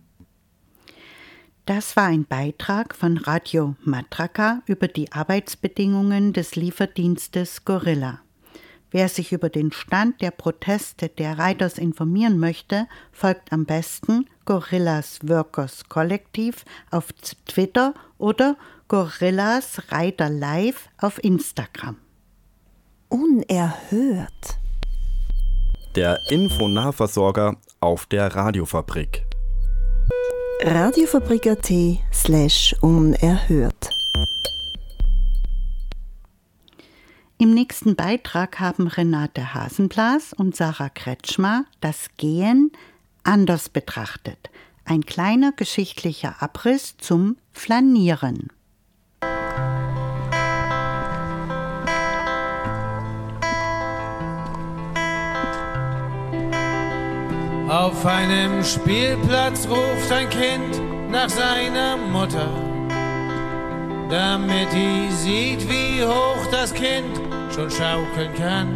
Das 1.67 1.97
war 1.97 2.05
ein 2.05 2.25
Beitrag 2.25 2.95
von 2.95 3.19
Radio 3.19 3.77
Matraca 3.85 4.62
über 4.65 4.88
die 4.88 5.12
Arbeitsbedingungen 5.12 6.33
des 6.33 6.57
Lieferdienstes 6.57 7.67
Gorilla. 7.67 8.21
Wer 8.91 9.11
sich 9.11 9.33
über 9.33 9.50
den 9.50 9.71
Stand 9.71 10.23
der 10.23 10.31
Proteste 10.31 11.11
der 11.11 11.38
Riders 11.38 11.77
informieren 11.77 12.38
möchte, 12.38 12.88
folgt 13.12 13.53
am 13.53 13.67
besten 13.67 14.25
Gorillas 14.47 15.19
Workers 15.29 15.91
Kollektiv 15.91 16.65
auf 16.91 17.12
Twitter 17.45 17.93
oder 18.17 18.57
Gorillas 18.88 19.83
Rider 19.93 20.31
Live 20.31 20.88
auf 20.97 21.23
Instagram. 21.23 21.97
Unerhört. 23.11 24.59
Der 25.97 26.19
Infonahversorger 26.31 27.57
auf 27.81 28.07
der 28.07 28.35
Radiofabrik. 28.35 29.27
Radiofabrik.at 30.61 31.71
slash 32.12 32.75
unerhört. 32.81 33.91
Im 37.38 37.55
nächsten 37.55 37.95
Beitrag 37.95 38.59
haben 38.59 38.88
Renate 38.88 39.55
Hasenblas 39.55 40.33
und 40.33 40.57
Sarah 40.57 40.88
Kretschmer 40.88 41.65
das 41.81 42.09
Gehen 42.17 42.73
anders 43.23 43.69
betrachtet. 43.69 44.50
Ein 44.85 45.03
kleiner 45.03 45.53
geschichtlicher 45.53 46.43
Abriss 46.43 46.97
zum 46.97 47.37
Flanieren. 47.53 48.49
Auf 57.69 58.07
einem 58.07 58.65
Spielplatz 58.65 59.69
ruft 59.69 60.11
ein 60.11 60.31
Kind 60.31 61.11
nach 61.11 61.29
seiner 61.29 61.99
Mutter, 61.99 62.49
damit 64.09 64.73
die 64.73 65.13
sieht, 65.13 65.69
wie 65.69 66.03
hoch 66.03 66.47
das 66.51 66.73
Kind 66.73 67.21
schon 67.55 67.71
schaukeln 67.71 68.35
kann. 68.35 68.69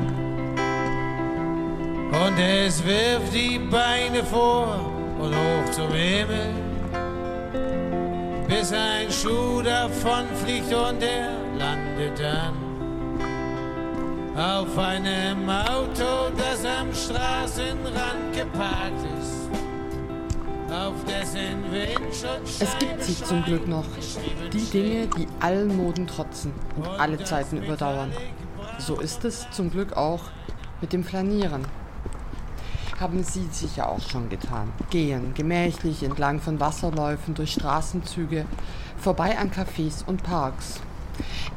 Und 2.13 2.39
es 2.39 2.85
wirft 2.85 3.33
die 3.33 3.59
Beine 3.59 4.23
vor 4.23 4.79
und 5.19 5.35
hoch 5.35 5.71
zum 5.71 5.91
Himmel. 5.91 6.53
bis 8.47 8.73
ein 8.73 9.11
Schuh 9.11 9.63
davon 9.63 10.27
fliegt 10.45 10.73
und 10.73 11.03
er 11.03 11.31
landet 11.59 12.21
dann 12.21 12.72
auf 14.37 14.79
einem 14.79 15.49
Auto, 15.49 16.31
das 16.37 16.65
am 16.65 16.93
Straßenrand 16.93 18.35
geparkt 18.35 19.05
ist. 19.21 19.51
Auf 20.73 20.95
dessen 21.05 21.71
Windschutz 21.71 22.61
Es 22.61 22.79
gibt 22.79 23.03
sie 23.03 23.23
zum 23.23 23.45
Glück 23.45 23.69
noch. 23.69 23.85
Die 24.53 24.71
Dinge, 24.71 25.07
die 25.07 25.27
allen 25.41 25.77
Moden 25.77 26.07
trotzen 26.07 26.53
und 26.77 26.87
alle 26.87 27.23
Zeiten 27.23 27.63
überdauern. 27.63 28.11
So 28.79 28.99
ist 28.99 29.25
es 29.27 29.51
zum 29.51 29.71
Glück 29.71 29.93
auch 29.93 30.23
mit 30.81 30.95
dem 30.95 31.05
Flanieren. 31.05 31.67
Haben 32.99 33.23
Sie 33.25 33.47
sicher 33.51 33.91
auch 33.91 34.01
schon 34.01 34.31
getan. 34.31 34.73
Gehen 34.89 35.35
gemächlich 35.35 36.03
entlang 36.05 36.41
von 36.41 36.59
Wasserläufen, 36.59 37.35
durch 37.35 37.53
Straßenzüge, 37.53 38.47
vorbei 38.97 39.37
an 39.37 39.51
Cafés 39.51 40.05
und 40.07 40.23
Parks. 40.23 40.81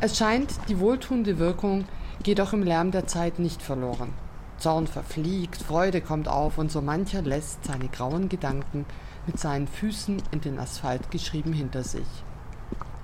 Es 0.02 0.18
scheint, 0.18 0.52
die 0.68 0.80
wohltuende 0.80 1.40
Wirkung 1.40 1.86
geht 2.26 2.42
auch 2.42 2.54
im 2.54 2.64
Lärm 2.64 2.90
der 2.90 3.06
Zeit 3.06 3.38
nicht 3.38 3.62
verloren. 3.62 4.12
Zorn 4.58 4.88
verfliegt, 4.88 5.62
Freude 5.62 6.02
kommt 6.02 6.28
auf 6.28 6.58
und 6.58 6.72
so 6.72 6.82
mancher 6.82 7.22
lässt 7.22 7.64
seine 7.66 7.88
grauen 7.88 8.30
Gedanken 8.30 8.88
mit 9.28 9.40
seinen 9.40 9.68
Füßen 9.68 10.24
in 10.32 10.42
den 10.42 10.58
Asphalt 10.58 11.12
geschrieben 11.12 11.54
hinter 11.54 11.84
sich. 11.84 12.08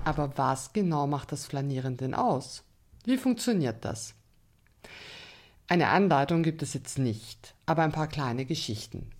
Aber 0.05 0.35
was 0.37 0.73
genau 0.73 1.05
macht 1.05 1.31
das 1.31 1.45
Flanieren 1.45 1.97
denn 1.97 2.15
aus? 2.15 2.63
Wie 3.05 3.17
funktioniert 3.17 3.85
das? 3.85 4.15
Eine 5.67 5.89
Anleitung 5.89 6.41
gibt 6.41 6.63
es 6.63 6.73
jetzt 6.73 6.97
nicht, 6.97 7.53
aber 7.67 7.83
ein 7.83 7.91
paar 7.91 8.07
kleine 8.07 8.45
Geschichten. 8.45 9.11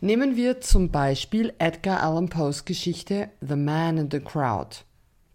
Nehmen 0.00 0.34
wir 0.34 0.62
zum 0.62 0.90
Beispiel 0.90 1.52
Edgar 1.58 2.02
Allan 2.02 2.30
Poes 2.30 2.64
Geschichte 2.64 3.28
The 3.46 3.56
Man 3.56 3.98
in 3.98 4.10
the 4.10 4.20
Crowd, 4.20 4.78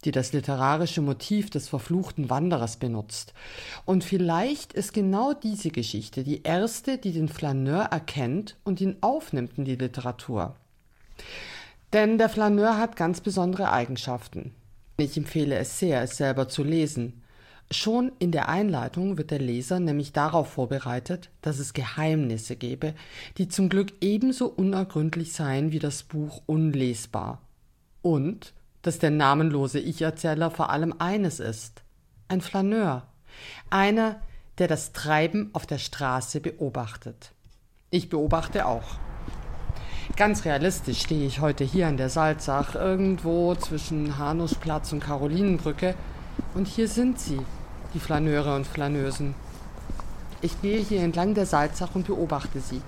die 0.06 0.12
das 0.12 0.34
literarische 0.34 1.01
Motiv 1.01 1.50
des 1.50 1.68
verfluchten 1.68 2.29
Wanderers 2.29 2.77
benutzt. 2.77 3.34
Und 3.86 4.03
vielleicht 4.03 4.74
ist 4.74 4.94
genau 4.94 5.34
diese 5.34 5.70
Geschichte 5.70 6.24
die 6.24 6.44
erste, 6.44 6.98
die 6.98 7.12
den 7.12 7.27
Flaneur 7.27 7.84
erkennt 7.84 8.58
und 8.63 8.82
ihn 8.82 8.98
aufnimmt 9.01 9.58
in 9.58 9.65
die 9.65 9.75
Literatur. 9.75 10.56
Denn 11.94 12.18
der 12.18 12.29
Flaneur 12.29 12.77
hat 12.77 12.96
ganz 12.96 13.20
besondere 13.22 13.72
Eigenschaften. 13.72 14.53
Ich 14.98 15.18
empfehle 15.18 15.58
es 15.58 15.79
sehr, 15.79 16.01
es 16.01 16.18
selber 16.18 16.48
zu 16.48 16.63
lesen. 16.63 17.22
Schon 17.72 18.12
in 18.18 18.32
der 18.32 18.50
Einleitung 18.50 19.18
wird 19.18 19.32
der 19.32 19.39
Leser 19.39 19.79
nämlich 19.79 20.12
darauf 20.12 20.50
vorbereitet, 20.50 21.29
dass 21.41 21.60
es 21.60 21.74
Geheimnisse 21.74 22.56
gebe, 22.56 22.96
die 23.38 23.48
zum 23.48 23.70
Glück 23.70 23.94
ebenso 24.01 24.48
unergründlich 24.48 25.34
seien 25.34 25.72
wie 25.72 25.79
das 25.79 26.03
Buch 26.03 26.41
unlesbar. 26.48 27.41
Und 28.01 28.53
dass 28.82 29.00
der 29.00 29.12
namenlose 29.12 29.80
Ich-Erzähler 29.80 30.52
vor 30.52 30.70
allem 30.70 30.96
eines 31.00 31.40
ist: 31.40 31.84
ein 32.28 32.42
Flaneur, 32.42 33.04
einer, 33.70 34.22
der 34.58 34.68
das 34.68 34.92
Treiben 34.92 35.50
auf 35.54 35.66
der 35.66 35.78
Straße 35.78 36.42
beobachtet. 36.42 37.32
Ich 37.92 38.10
beobachte 38.10 38.66
auch. 38.66 38.98
Ganz 40.16 40.44
realistisch 40.44 41.02
stehe 41.02 41.26
ich 41.26 41.40
heute 41.40 41.64
hier 41.64 41.88
an 41.88 41.98
der 41.98 42.10
Salzach, 42.10 42.76
irgendwo 42.76 43.56
zwischen 43.56 44.18
Hanuschplatz 44.18 44.92
und 44.92 45.02
Karolinenbrücke, 45.02 45.96
und 46.56 46.68
hier 46.68 46.88
sind 46.88 47.20
sie, 47.20 47.40
die 47.94 48.00
Flaneure 48.00 48.56
und 48.56 48.66
Flaneusen. 48.68 49.36
Ich 50.42 50.62
gehe 50.62 50.80
hier 50.80 51.02
entlang 51.02 51.36
der 51.36 51.46
Salzach 51.46 51.96
und 51.96 52.08
beobachte 52.08 52.60
sie. 52.60 52.82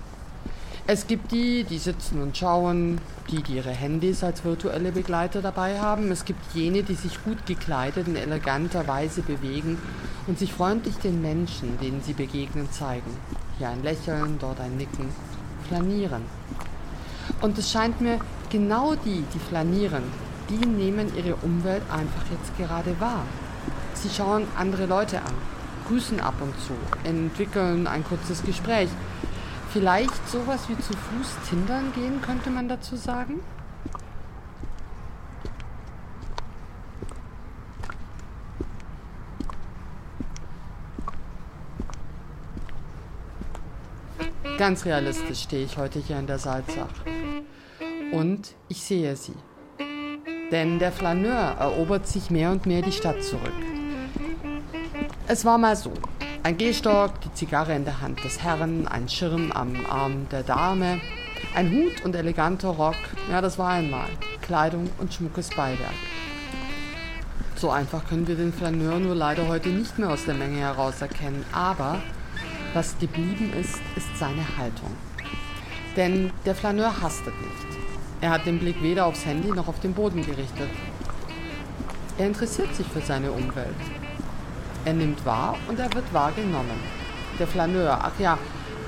Es 0.93 1.07
gibt 1.07 1.31
die, 1.31 1.63
die 1.63 1.77
sitzen 1.77 2.21
und 2.21 2.37
schauen, 2.37 2.99
die, 3.29 3.41
die 3.41 3.53
ihre 3.53 3.69
Handys 3.69 4.25
als 4.25 4.43
virtuelle 4.43 4.91
Begleiter 4.91 5.41
dabei 5.41 5.79
haben. 5.79 6.11
Es 6.11 6.25
gibt 6.25 6.53
jene, 6.53 6.83
die 6.83 6.95
sich 6.95 7.23
gut 7.23 7.45
gekleidet 7.45 8.09
in 8.09 8.17
eleganter 8.17 8.85
Weise 8.89 9.21
bewegen 9.21 9.77
und 10.27 10.37
sich 10.37 10.51
freundlich 10.51 10.97
den 10.97 11.21
Menschen, 11.21 11.79
denen 11.79 12.01
sie 12.03 12.11
begegnen, 12.11 12.69
zeigen. 12.73 13.09
Hier 13.57 13.69
ein 13.69 13.81
Lächeln, 13.83 14.35
dort 14.37 14.59
ein 14.59 14.75
Nicken, 14.75 15.07
flanieren. 15.69 16.23
Und 17.39 17.57
es 17.57 17.71
scheint 17.71 18.01
mir, 18.01 18.19
genau 18.49 18.95
die, 18.95 19.23
die 19.33 19.39
flanieren, 19.39 20.03
die 20.49 20.67
nehmen 20.67 21.09
ihre 21.15 21.37
Umwelt 21.37 21.83
einfach 21.89 22.29
jetzt 22.29 22.57
gerade 22.57 22.99
wahr. 22.99 23.23
Sie 23.93 24.09
schauen 24.09 24.45
andere 24.57 24.87
Leute 24.87 25.19
an, 25.19 25.35
grüßen 25.87 26.19
ab 26.19 26.35
und 26.41 26.53
zu, 26.59 26.73
entwickeln 27.09 27.87
ein 27.87 28.03
kurzes 28.03 28.43
Gespräch. 28.43 28.89
Vielleicht 29.73 30.27
sowas 30.27 30.67
wie 30.67 30.75
zu 30.75 30.91
Fuß 30.91 31.49
Tindern 31.49 31.93
gehen, 31.93 32.21
könnte 32.21 32.49
man 32.49 32.67
dazu 32.67 32.97
sagen? 32.97 33.39
Ganz 44.57 44.85
realistisch 44.85 45.43
stehe 45.43 45.63
ich 45.63 45.77
heute 45.77 45.99
hier 45.99 46.19
in 46.19 46.27
der 46.27 46.37
Salzach. 46.37 46.89
Und 48.11 48.53
ich 48.67 48.83
sehe 48.83 49.15
sie. 49.15 49.35
Denn 50.51 50.79
der 50.79 50.91
Flaneur 50.91 51.55
erobert 51.57 52.07
sich 52.07 52.29
mehr 52.29 52.51
und 52.51 52.65
mehr 52.65 52.81
die 52.81 52.91
Stadt 52.91 53.23
zurück. 53.23 53.53
Es 55.27 55.45
war 55.45 55.57
mal 55.57 55.77
so. 55.77 55.93
Ein 56.43 56.57
Gehstock, 56.57 57.21
die 57.21 57.31
Zigarre 57.35 57.75
in 57.75 57.85
der 57.85 58.01
Hand 58.01 58.23
des 58.23 58.41
Herrn, 58.41 58.87
ein 58.87 59.07
Schirm 59.07 59.51
am 59.51 59.85
Arm 59.87 60.27
der 60.31 60.41
Dame, 60.41 60.99
ein 61.53 61.69
Hut 61.69 62.03
und 62.03 62.15
eleganter 62.15 62.69
Rock, 62.69 62.95
ja, 63.29 63.41
das 63.41 63.59
war 63.59 63.69
einmal. 63.69 64.09
Kleidung 64.41 64.89
und 64.97 65.13
schmuckes 65.13 65.51
Beiwerk. 65.51 65.93
So 67.55 67.69
einfach 67.69 68.07
können 68.07 68.27
wir 68.27 68.33
den 68.33 68.51
Flaneur 68.51 68.97
nur 68.97 69.13
leider 69.13 69.47
heute 69.47 69.69
nicht 69.69 69.99
mehr 69.99 70.09
aus 70.09 70.25
der 70.25 70.33
Menge 70.33 70.57
heraus 70.57 70.99
erkennen, 70.99 71.45
aber 71.51 72.01
was 72.73 72.97
geblieben 72.97 73.53
ist, 73.59 73.79
ist 73.95 74.17
seine 74.17 74.57
Haltung. 74.57 74.95
Denn 75.95 76.31
der 76.45 76.55
Flaneur 76.55 77.01
hastet 77.03 77.39
nicht. 77.39 77.77
Er 78.19 78.31
hat 78.31 78.47
den 78.47 78.57
Blick 78.57 78.81
weder 78.81 79.05
aufs 79.05 79.27
Handy 79.27 79.49
noch 79.49 79.67
auf 79.67 79.79
den 79.79 79.93
Boden 79.93 80.25
gerichtet. 80.25 80.69
Er 82.17 82.25
interessiert 82.25 82.73
sich 82.75 82.87
für 82.87 83.01
seine 83.01 83.31
Umwelt. 83.31 83.75
Er 84.85 84.93
nimmt 84.93 85.25
wahr 85.25 85.55
und 85.67 85.79
er 85.79 85.93
wird 85.93 86.11
wahrgenommen. 86.13 86.79
Der 87.39 87.47
Flaneur, 87.47 87.99
ach 88.01 88.19
ja, 88.19 88.37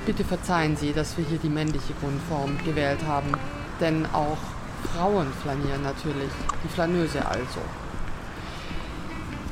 bitte 0.05 0.23
verzeihen 0.23 0.75
Sie, 0.75 0.91
dass 0.91 1.17
wir 1.17 1.25
hier 1.25 1.37
die 1.37 1.49
männliche 1.49 1.93
Grundform 2.01 2.57
gewählt 2.65 2.99
haben. 3.07 3.31
Denn 3.79 4.05
auch 4.13 4.37
Frauen 4.93 5.27
flanieren 5.41 5.83
natürlich, 5.83 6.31
die 6.63 6.67
Flaneuse 6.69 7.25
also. 7.25 7.61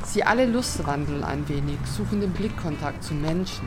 Sie 0.04 0.24
alle 0.24 0.46
lustwandeln 0.46 1.24
ein 1.24 1.48
wenig, 1.48 1.78
suchen 1.84 2.20
den 2.20 2.32
Blickkontakt 2.32 3.02
zu 3.02 3.14
Menschen, 3.14 3.66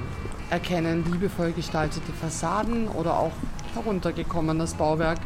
erkennen 0.49 1.03
liebevoll 1.11 1.53
gestaltete 1.53 2.11
Fassaden 2.11 2.87
oder 2.87 3.17
auch 3.17 3.31
heruntergekommenes 3.73 4.75
Bauwerk. 4.75 5.17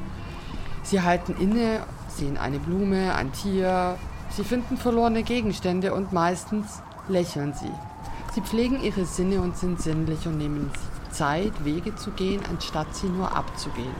Sie 0.83 1.01
halten 1.01 1.35
inne, 1.39 1.81
sehen 2.07 2.37
eine 2.37 2.59
Blume, 2.59 3.13
ein 3.15 3.33
Tier, 3.33 3.97
sie 4.29 4.45
finden 4.45 4.77
verlorene 4.77 5.23
Gegenstände 5.23 5.93
und 5.93 6.13
meistens 6.13 6.81
lächeln 7.09 7.53
sie. 7.53 7.71
Sie 8.33 8.41
pflegen 8.41 8.81
ihre 8.81 9.05
Sinne 9.05 9.41
und 9.41 9.57
sind 9.57 9.81
sinnlich 9.81 10.25
und 10.27 10.37
nehmen 10.37 10.71
Zeit, 11.11 11.65
Wege 11.65 11.95
zu 11.95 12.11
gehen, 12.11 12.41
anstatt 12.49 12.95
sie 12.95 13.07
nur 13.07 13.35
abzugehen. 13.35 13.95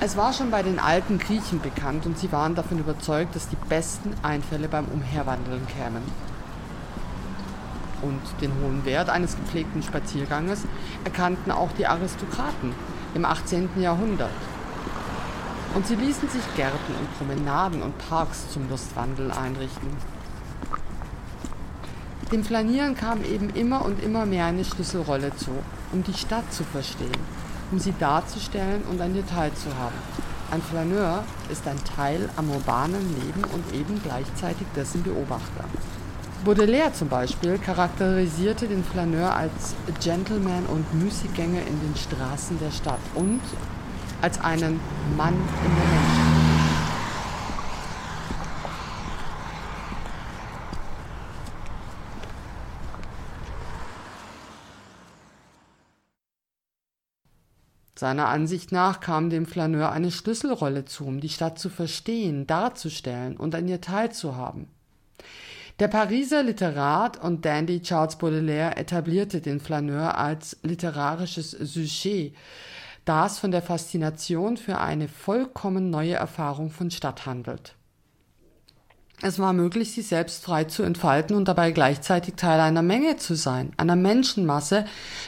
Es 0.00 0.16
war 0.16 0.32
schon 0.32 0.50
bei 0.50 0.62
den 0.62 0.80
alten 0.80 1.18
Griechen 1.18 1.60
bekannt 1.60 2.06
und 2.06 2.18
sie 2.18 2.32
waren 2.32 2.54
davon 2.54 2.78
überzeugt, 2.78 3.36
dass 3.36 3.48
die 3.48 3.56
besten 3.68 4.14
Einfälle 4.22 4.68
beim 4.68 4.86
Umherwandeln 4.86 5.66
kämen. 5.68 6.02
Und 8.02 8.20
den 8.40 8.52
hohen 8.60 8.84
Wert 8.84 9.08
eines 9.08 9.36
gepflegten 9.36 9.82
Spazierganges 9.82 10.64
erkannten 11.04 11.52
auch 11.52 11.70
die 11.78 11.86
Aristokraten 11.86 12.74
im 13.14 13.24
18. 13.24 13.80
Jahrhundert. 13.80 14.30
Und 15.74 15.86
sie 15.86 15.94
ließen 15.94 16.28
sich 16.28 16.42
Gärten 16.56 16.94
und 16.98 17.18
Promenaden 17.18 17.82
und 17.82 17.96
Parks 18.08 18.50
zum 18.50 18.68
Lustwandel 18.68 19.30
einrichten. 19.30 19.88
Dem 22.32 22.44
Flanieren 22.44 22.96
kam 22.96 23.22
eben 23.24 23.50
immer 23.50 23.84
und 23.84 24.02
immer 24.02 24.24
mehr 24.24 24.46
eine 24.46 24.64
Schlüsselrolle 24.64 25.36
zu, 25.36 25.50
um 25.92 26.02
die 26.02 26.14
Stadt 26.14 26.50
zu 26.50 26.64
verstehen, 26.64 27.20
um 27.70 27.78
sie 27.78 27.92
darzustellen 27.98 28.84
und 28.90 29.02
ein 29.02 29.12
Detail 29.12 29.52
zu 29.52 29.68
haben. 29.76 29.94
Ein 30.50 30.62
Flaneur 30.62 31.24
ist 31.50 31.68
ein 31.68 31.76
Teil 31.84 32.30
am 32.36 32.48
urbanen 32.48 33.06
Leben 33.20 33.44
und 33.52 33.74
eben 33.74 34.00
gleichzeitig 34.02 34.66
dessen 34.74 35.02
Beobachter. 35.02 35.64
Baudelaire 36.42 36.94
zum 36.94 37.08
Beispiel 37.08 37.58
charakterisierte 37.58 38.66
den 38.66 38.82
Flaneur 38.82 39.36
als 39.36 39.74
Gentleman 40.02 40.64
und 40.72 41.02
Müßiggänger 41.02 41.60
in 41.60 41.80
den 41.80 41.94
Straßen 41.96 42.58
der 42.58 42.70
Stadt 42.70 42.98
und 43.14 43.42
als 44.22 44.40
einen 44.40 44.80
Mann 45.18 45.34
in 45.34 45.76
der 45.76 45.84
Menschheit. 45.84 46.21
Seiner 58.02 58.26
Ansicht 58.26 58.72
nach 58.72 58.98
kam 58.98 59.30
dem 59.30 59.46
Flaneur 59.46 59.92
eine 59.92 60.10
Schlüsselrolle 60.10 60.84
zu, 60.86 61.06
um 61.06 61.20
die 61.20 61.28
Stadt 61.28 61.60
zu 61.60 61.68
verstehen, 61.68 62.48
darzustellen 62.48 63.36
und 63.36 63.54
an 63.54 63.68
ihr 63.68 63.80
teilzuhaben. 63.80 64.66
Der 65.78 65.86
Pariser 65.86 66.42
Literat 66.42 67.22
und 67.22 67.44
Dandy 67.44 67.80
Charles 67.80 68.16
Baudelaire 68.16 68.76
etablierte 68.76 69.40
den 69.40 69.60
Flaneur 69.60 70.18
als 70.18 70.56
literarisches 70.64 71.52
Sujet, 71.52 72.34
das 73.04 73.38
von 73.38 73.52
der 73.52 73.62
Faszination 73.62 74.56
für 74.56 74.78
eine 74.78 75.06
vollkommen 75.06 75.88
neue 75.88 76.14
Erfahrung 76.14 76.72
von 76.72 76.90
Stadt 76.90 77.24
handelt. 77.24 77.76
Es 79.24 79.38
war 79.38 79.52
möglich, 79.52 79.92
sich 79.92 80.08
selbst 80.08 80.42
frei 80.42 80.64
zu 80.64 80.82
entfalten 80.82 81.36
und 81.36 81.46
dabei 81.46 81.70
gleichzeitig 81.70 82.34
Teil 82.34 82.58
einer 82.58 82.82
Menge 82.82 83.18
zu 83.18 83.36
sein, 83.36 83.72
einer 83.76 83.94
Menschenmasse, 83.94 84.84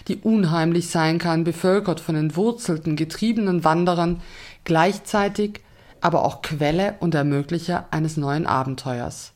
die 0.09 0.17
unheimlich 0.17 0.89
sein 0.89 1.19
kann, 1.19 1.45
bevölkert 1.45 2.01
von 2.01 2.17
entwurzelten, 2.17 2.97
getriebenen 2.97 3.63
Wanderern, 3.63 4.21
gleichzeitig 4.65 5.61
aber 6.01 6.25
auch 6.25 6.43
Quelle 6.43 6.97
und 6.99 7.15
Ermöglicher 7.15 7.87
eines 7.93 8.17
neuen 8.17 8.49
Abenteuers. 8.49 9.31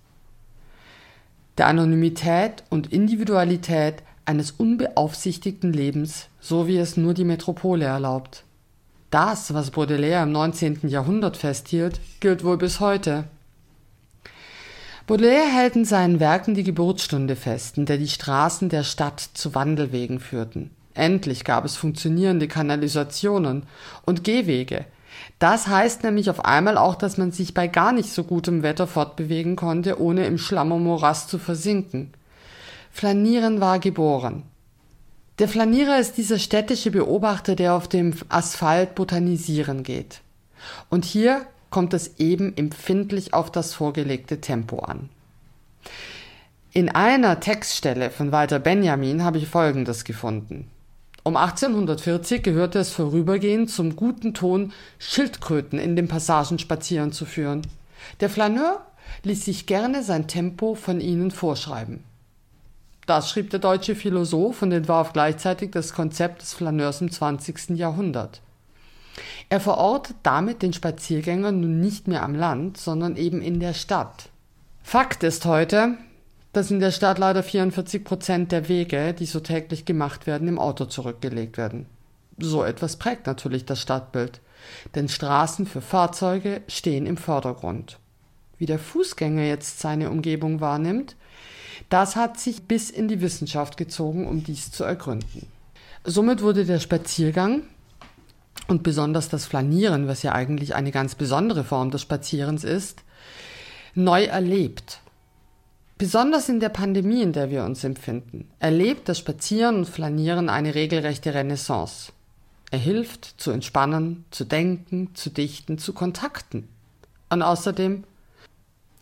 Der 1.57 1.69
Anonymität 1.69 2.65
und 2.69 2.93
Individualität 2.93 4.03
eines 4.25 4.51
unbeaufsichtigten 4.51 5.73
Lebens, 5.73 6.27
so 6.41 6.67
wie 6.67 6.79
es 6.79 6.97
nur 6.97 7.15
die 7.15 7.25
Metropole 7.25 7.85
erlaubt. 7.85 8.43
Das, 9.11 9.55
was 9.55 9.71
Baudelaire 9.71 10.25
im 10.25 10.33
19. 10.33 10.81
Jahrhundert 10.89 11.37
festhielt, 11.37 12.01
gilt 12.19 12.43
wohl 12.43 12.59
bis 12.59 12.81
heute. 12.81 13.25
Baudelaire 15.09 15.51
hält 15.51 15.75
in 15.75 15.87
seinen 15.87 16.21
Werken 16.21 16.53
die 16.53 16.65
Geburtsstunde 16.65 17.35
fest, 17.35 17.79
in 17.79 17.87
der 17.87 17.97
die 17.97 18.09
Straßen 18.09 18.69
der 18.69 18.83
Stadt 18.83 19.21
zu 19.33 19.55
Wandelwegen 19.55 20.21
führten. 20.21 20.71
Endlich 20.93 21.45
gab 21.45 21.65
es 21.65 21.77
funktionierende 21.77 22.47
Kanalisationen 22.47 23.63
und 24.05 24.23
Gehwege. 24.23 24.85
Das 25.39 25.67
heißt 25.67 26.05
nämlich 26.05 26.29
auf 26.29 26.45
einmal 26.45 26.77
auch, 26.77 26.95
dass 26.95 27.17
man 27.17 27.33
sich 27.33 27.55
bei 27.55 27.69
gar 27.69 27.93
nicht 27.93 28.13
so 28.13 28.23
gutem 28.23 28.63
Wetter 28.63 28.87
fortbewegen 28.87 29.57
konnte, 29.57 29.99
ohne 29.99 30.27
im 30.27 30.37
Schlamm 30.37 30.73
und 30.73 30.85
Morast 30.85 31.31
zu 31.31 31.39
versinken. 31.39 32.13
Flanieren 32.93 33.63
war 33.63 33.79
geboren. 33.79 34.43
Der 35.39 35.49
Flanierer 35.49 35.99
ist 35.99 36.19
dieser 36.19 36.39
städtische 36.39 36.91
Beobachter, 36.91 37.57
der 37.57 37.73
auf 37.73 37.89
dem 37.89 38.13
Asphalt 38.29 38.95
botanisieren 38.95 39.85
geht. 39.85 40.21
Und 40.91 41.07
hier 41.07 41.47
kommt 41.71 41.95
es 41.95 42.19
eben 42.19 42.57
empfindlich 42.57 43.35
auf 43.35 43.51
das 43.51 43.75
vorgelegte 43.75 44.41
Tempo 44.41 44.81
an. 44.81 45.09
In 46.73 46.89
einer 46.91 47.41
Textstelle 47.41 48.11
von 48.11 48.31
Walter 48.33 48.59
Benjamin 48.59 49.25
habe 49.25 49.39
ich 49.39 49.49
Folgendes 49.49 50.05
gefunden. 50.05 50.71
Um 51.25 51.37
1840 51.37 52.43
gehörte 52.43 52.79
es 52.79 52.91
vorübergehend 52.91 53.71
zum 53.71 53.97
guten 53.97 54.33
Ton, 54.33 54.73
Schildkröten 54.99 55.79
in 55.79 55.97
den 55.97 56.09
Passagen 56.09 56.59
spazieren 56.59 57.13
zu 57.13 57.27
führen. 57.27 57.63
Der 58.21 58.31
Flaneur 58.31 58.87
ließ 59.25 59.45
sich 59.45 59.67
gerne 59.67 60.03
sein 60.03 60.29
Tempo 60.29 60.75
von 60.75 61.01
ihnen 61.01 61.31
vorschreiben. 61.31 62.05
Das 63.07 63.31
schrieb 63.31 63.51
der 63.51 63.59
deutsche 63.59 63.95
Philosoph 63.95 64.63
und 64.63 64.73
entwarf 64.73 65.13
gleichzeitig 65.13 65.71
das 65.71 65.95
Konzept 65.95 66.43
des 66.43 66.53
Flaneurs 66.53 67.01
im 67.01 67.11
20. 67.11 67.71
Jahrhundert. 67.71 68.41
Er 69.49 69.61
verortet 69.61 70.17
damit 70.23 70.63
den 70.63 70.73
Spaziergänger 70.73 71.53
nun 71.53 71.81
nicht 71.81 72.09
mehr 72.09 72.23
am 72.23 72.35
Land, 72.35 72.77
sondern 72.77 73.17
eben 73.17 73.41
in 73.41 73.61
der 73.61 73.75
Stadt. 73.75 74.29
Fakt 74.83 75.23
ist 75.23 75.45
heute, 75.45 75.99
dass 76.53 76.71
in 76.71 76.81
der 76.81 76.91
Stadt 76.91 77.19
leider 77.19 77.43
44 77.43 78.05
Prozent 78.05 78.53
der 78.53 78.69
Wege, 78.69 79.15
die 79.15 79.27
so 79.27 79.41
täglich 79.41 79.85
gemacht 79.85 80.27
werden, 80.27 80.49
im 80.49 80.59
Auto 80.59 80.87
zurückgelegt 80.87 81.57
werden. 81.57 81.87
So 82.39 82.65
etwas 82.65 82.97
prägt 82.97 83.27
natürlich 83.27 83.65
das 83.65 83.81
Stadtbild, 83.81 84.41
denn 84.95 85.09
Straßen 85.09 85.67
für 85.67 85.81
Fahrzeuge 85.81 86.63
stehen 86.69 87.07
im 87.07 87.17
Vordergrund. 87.17 87.99
Wie 88.59 88.67
der 88.67 88.79
Fußgänger 88.79 89.45
jetzt 89.45 89.81
seine 89.81 90.11
Umgebung 90.11 90.61
wahrnimmt, 90.61 91.17
das 91.91 92.17
hat 92.17 92.39
sich 92.39 92.63
bis 92.63 92.91
in 92.91 93.09
die 93.09 93.21
Wissenschaft 93.21 93.77
gezogen, 93.77 94.27
um 94.27 94.43
dies 94.43 94.71
zu 94.71 94.85
ergründen. 94.85 95.47
Somit 96.05 96.43
wurde 96.43 96.65
der 96.65 96.81
Spaziergang 96.81 97.63
und 98.67 98.83
besonders 98.83 99.29
das 99.29 99.47
Flanieren, 99.47 100.09
was 100.09 100.23
ja 100.23 100.33
eigentlich 100.33 100.75
eine 100.75 100.91
ganz 100.91 101.15
besondere 101.15 101.65
Form 101.65 101.91
des 101.91 102.03
Spazierens 102.03 102.65
ist, 102.65 103.03
neu 103.95 104.25
erlebt. 104.25 105.01
Besonders 105.99 106.49
in 106.49 106.61
der 106.61 106.69
Pandemie, 106.69 107.23
in 107.23 107.33
der 107.33 107.51
wir 107.51 107.65
uns 107.65 107.83
empfinden, 107.83 108.49
erlebt 108.61 109.09
das 109.09 109.19
Spazieren 109.19 109.79
und 109.79 109.89
Flanieren 109.89 110.49
eine 110.49 110.75
regelrechte 110.75 111.35
Renaissance. 111.35 112.13
Er 112.71 112.79
hilft 112.79 113.25
zu 113.39 113.51
entspannen, 113.51 114.25
zu 114.31 114.45
denken, 114.45 115.15
zu 115.15 115.31
dichten, 115.31 115.79
zu 115.79 115.93
kontakten. 115.93 116.69
Und 117.31 117.43
außerdem 117.43 118.05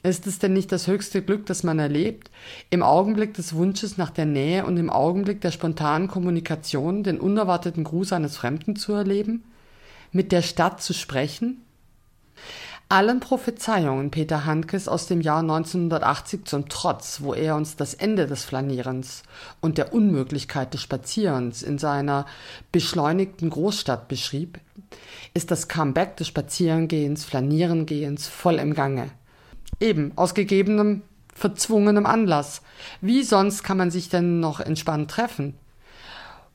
ist 0.02 0.26
es 0.26 0.38
denn 0.38 0.52
nicht 0.52 0.70
das 0.72 0.86
höchste 0.86 1.22
Glück, 1.22 1.46
das 1.46 1.62
man 1.62 1.78
erlebt, 1.78 2.30
im 2.70 2.82
Augenblick 2.82 3.34
des 3.34 3.54
Wunsches 3.54 3.96
nach 3.96 4.10
der 4.10 4.26
Nähe 4.26 4.64
und 4.64 4.76
im 4.76 4.90
Augenblick 4.90 5.40
der 5.40 5.50
spontanen 5.50 6.08
Kommunikation 6.08 7.02
den 7.02 7.20
unerwarteten 7.20 7.84
Gruß 7.84 8.12
eines 8.12 8.36
Fremden 8.36 8.76
zu 8.76 8.92
erleben, 8.92 9.44
mit 10.12 10.32
der 10.32 10.42
Stadt 10.42 10.80
zu 10.80 10.92
sprechen? 10.92 11.62
Allen 12.88 13.18
Prophezeiungen 13.18 14.12
Peter 14.12 14.44
Handkes 14.44 14.86
aus 14.86 15.08
dem 15.08 15.20
Jahr 15.20 15.40
1980 15.40 16.44
zum 16.44 16.68
Trotz, 16.68 17.20
wo 17.20 17.34
er 17.34 17.56
uns 17.56 17.74
das 17.74 17.94
Ende 17.94 18.28
des 18.28 18.44
Flanierens 18.44 19.24
und 19.60 19.76
der 19.76 19.92
Unmöglichkeit 19.92 20.72
des 20.72 20.82
Spazierens 20.82 21.64
in 21.64 21.78
seiner 21.78 22.26
beschleunigten 22.70 23.50
Großstadt 23.50 24.06
beschrieb, 24.06 24.60
ist 25.34 25.50
das 25.50 25.66
Comeback 25.66 26.16
des 26.16 26.28
Spazierengehens, 26.28 27.24
Flanierengehens 27.24 28.28
voll 28.28 28.60
im 28.60 28.72
Gange. 28.72 29.10
Eben 29.80 30.12
aus 30.16 30.34
gegebenem, 30.34 31.02
verzwungenem 31.34 32.06
Anlass. 32.06 32.62
Wie 33.00 33.22
sonst 33.22 33.62
kann 33.62 33.76
man 33.76 33.90
sich 33.90 34.08
denn 34.08 34.40
noch 34.40 34.60
entspannt 34.60 35.10
treffen? 35.10 35.54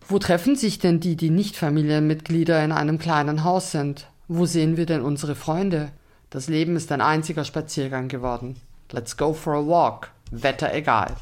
Wo 0.08 0.20
treffen 0.20 0.56
sich 0.56 0.80
denn 0.80 1.00
die, 1.00 1.16
die 1.16 1.30
nicht 1.30 1.56
Familienmitglieder 1.56 2.64
in 2.64 2.72
einem 2.72 2.98
kleinen 2.98 3.44
Haus 3.44 3.72
sind? 3.72 4.08
Wo 4.28 4.46
sehen 4.46 4.76
wir 4.76 4.86
denn 4.86 5.02
unsere 5.02 5.36
Freunde? 5.36 5.92
Das 6.30 6.48
Leben 6.48 6.76
ist 6.76 6.92
ein 6.92 7.02
einziger 7.02 7.46
Spaziergang 7.46 8.08
geworden. 8.08 8.56
Let's 8.92 9.16
go 9.18 9.34
for 9.34 9.54
a 9.54 9.66
walk. 9.66 10.12
Wetter 10.32 10.74
egal. 10.74 11.16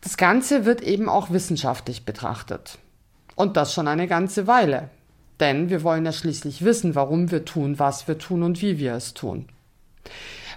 Das 0.00 0.16
Ganze 0.16 0.64
wird 0.64 0.82
eben 0.82 1.08
auch 1.08 1.30
wissenschaftlich 1.30 2.04
betrachtet. 2.04 2.78
Und 3.36 3.56
das 3.56 3.72
schon 3.72 3.88
eine 3.88 4.08
ganze 4.08 4.46
Weile. 4.46 4.90
Denn 5.40 5.70
wir 5.70 5.82
wollen 5.82 6.04
ja 6.04 6.12
schließlich 6.12 6.64
wissen, 6.64 6.94
warum 6.94 7.30
wir 7.30 7.44
tun, 7.44 7.78
was 7.78 8.08
wir 8.08 8.18
tun 8.18 8.42
und 8.42 8.60
wie 8.62 8.78
wir 8.78 8.94
es 8.94 9.14
tun. 9.14 9.46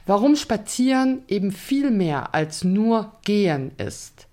Warum 0.06 0.36
Spazieren 0.36 1.24
eben 1.28 1.52
viel 1.52 1.90
mehr 1.90 2.36
als 2.36 2.64
nur 2.64 3.12
Gehen 3.24 3.72
ist, 3.78 4.28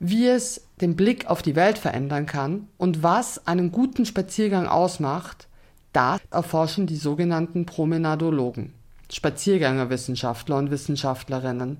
wie 0.00 0.26
es 0.26 0.66
den 0.80 0.96
Blick 0.96 1.26
auf 1.28 1.42
die 1.42 1.54
Welt 1.54 1.78
verändern 1.78 2.26
kann 2.26 2.68
und 2.76 3.02
was 3.02 3.46
einen 3.46 3.70
guten 3.70 4.04
Spaziergang 4.04 4.66
ausmacht, 4.66 5.46
das 5.92 6.20
erforschen 6.30 6.86
die 6.86 6.96
sogenannten 6.96 7.66
Promenadologen, 7.66 8.74
Spaziergängerwissenschaftler 9.10 10.56
und 10.56 10.70
Wissenschaftlerinnen. 10.70 11.78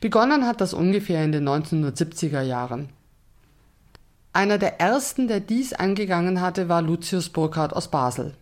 Begonnen 0.00 0.44
hat 0.46 0.60
das 0.60 0.74
ungefähr 0.74 1.24
in 1.24 1.32
den 1.32 1.48
1970er 1.48 2.42
Jahren. 2.42 2.88
Einer 4.32 4.58
der 4.58 4.80
ersten, 4.80 5.28
der 5.28 5.38
dies 5.38 5.72
angegangen 5.72 6.40
hatte, 6.40 6.68
war 6.68 6.82
Lucius 6.82 7.28
Burkhardt 7.28 7.72
aus 7.72 7.88
Basel. 7.88 8.34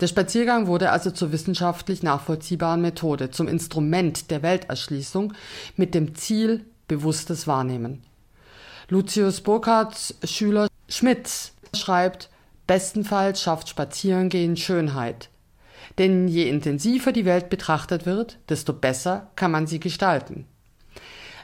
Der 0.00 0.08
Spaziergang 0.08 0.66
wurde 0.66 0.90
also 0.90 1.10
zur 1.10 1.30
wissenschaftlich 1.30 2.02
nachvollziehbaren 2.02 2.80
Methode, 2.80 3.30
zum 3.30 3.46
Instrument 3.46 4.30
der 4.30 4.42
Welterschließung 4.42 5.32
mit 5.76 5.94
dem 5.94 6.14
Ziel 6.14 6.64
bewusstes 6.88 7.46
Wahrnehmen. 7.46 8.02
Lucius 8.88 9.40
Burkhardts 9.40 10.14
Schüler 10.24 10.68
Schmitz 10.88 11.52
schreibt, 11.74 12.28
bestenfalls 12.66 13.40
schafft 13.40 13.68
Spazierengehen 13.68 14.56
Schönheit. 14.56 15.30
Denn 15.98 16.28
je 16.28 16.48
intensiver 16.48 17.12
die 17.12 17.24
Welt 17.24 17.48
betrachtet 17.48 18.04
wird, 18.04 18.38
desto 18.48 18.72
besser 18.72 19.30
kann 19.36 19.50
man 19.50 19.66
sie 19.66 19.80
gestalten. 19.80 20.46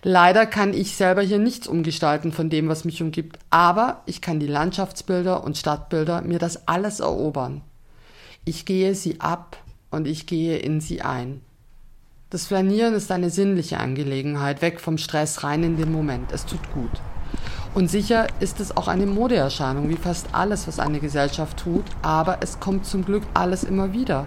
Leider 0.03 0.47
kann 0.47 0.73
ich 0.73 0.97
selber 0.97 1.23
hier 1.23 1.39
nichts 1.39 1.69
umgestalten 1.69 2.33
von 2.33 2.49
dem, 2.49 2.69
was 2.69 2.85
mich 2.85 3.03
umgibt, 3.03 3.39
aber 3.51 4.03
ich 4.07 4.23
kann 4.23 4.41
die 4.41 4.47
Landschaftsbilder 4.47 5.45
und 5.45 5.59
Stadtbilder 5.59 6.23
mir 6.23 6.39
das 6.39 6.67
alles 6.67 7.01
erobern. 7.01 7.63
Ich 8.47 8.65
gehe 8.65 8.95
sie 8.95 9.21
ab 9.21 9.59
und 9.91 10.07
ich 10.07 10.27
gehe 10.27 10.57
in 10.57 10.81
sie 10.81 11.03
ein. 11.03 11.43
Das 12.31 12.47
Flanieren 12.47 12.95
ist 12.95 13.13
eine 13.13 13.29
sinnliche 13.29 13.79
Angelegenheit, 13.79 14.63
weg 14.63 14.81
vom 14.81 14.97
Stress, 14.97 15.45
rein 15.45 15.63
in 15.63 15.77
den 15.77 15.93
Moment. 15.93 16.33
Es 16.33 16.47
tut 16.47 16.73
gut. 16.73 16.91
Und 17.75 17.91
sicher 17.91 18.29
ist 18.41 18.59
es 18.59 18.75
auch 18.75 18.89
eine 18.89 19.07
Modeerscheinung, 19.07 19.91
wie 19.91 19.97
fast 19.97 20.29
alles, 20.33 20.67
was 20.67 20.79
eine 20.79 21.01
Gesellschaft 21.01 21.59
tut, 21.59 21.85
aber 22.01 22.39
es 22.41 22.61
kommt 22.61 22.87
zum 22.87 23.05
Glück 23.05 23.25
alles 23.35 23.63
immer 23.63 23.93
wieder. 23.93 24.27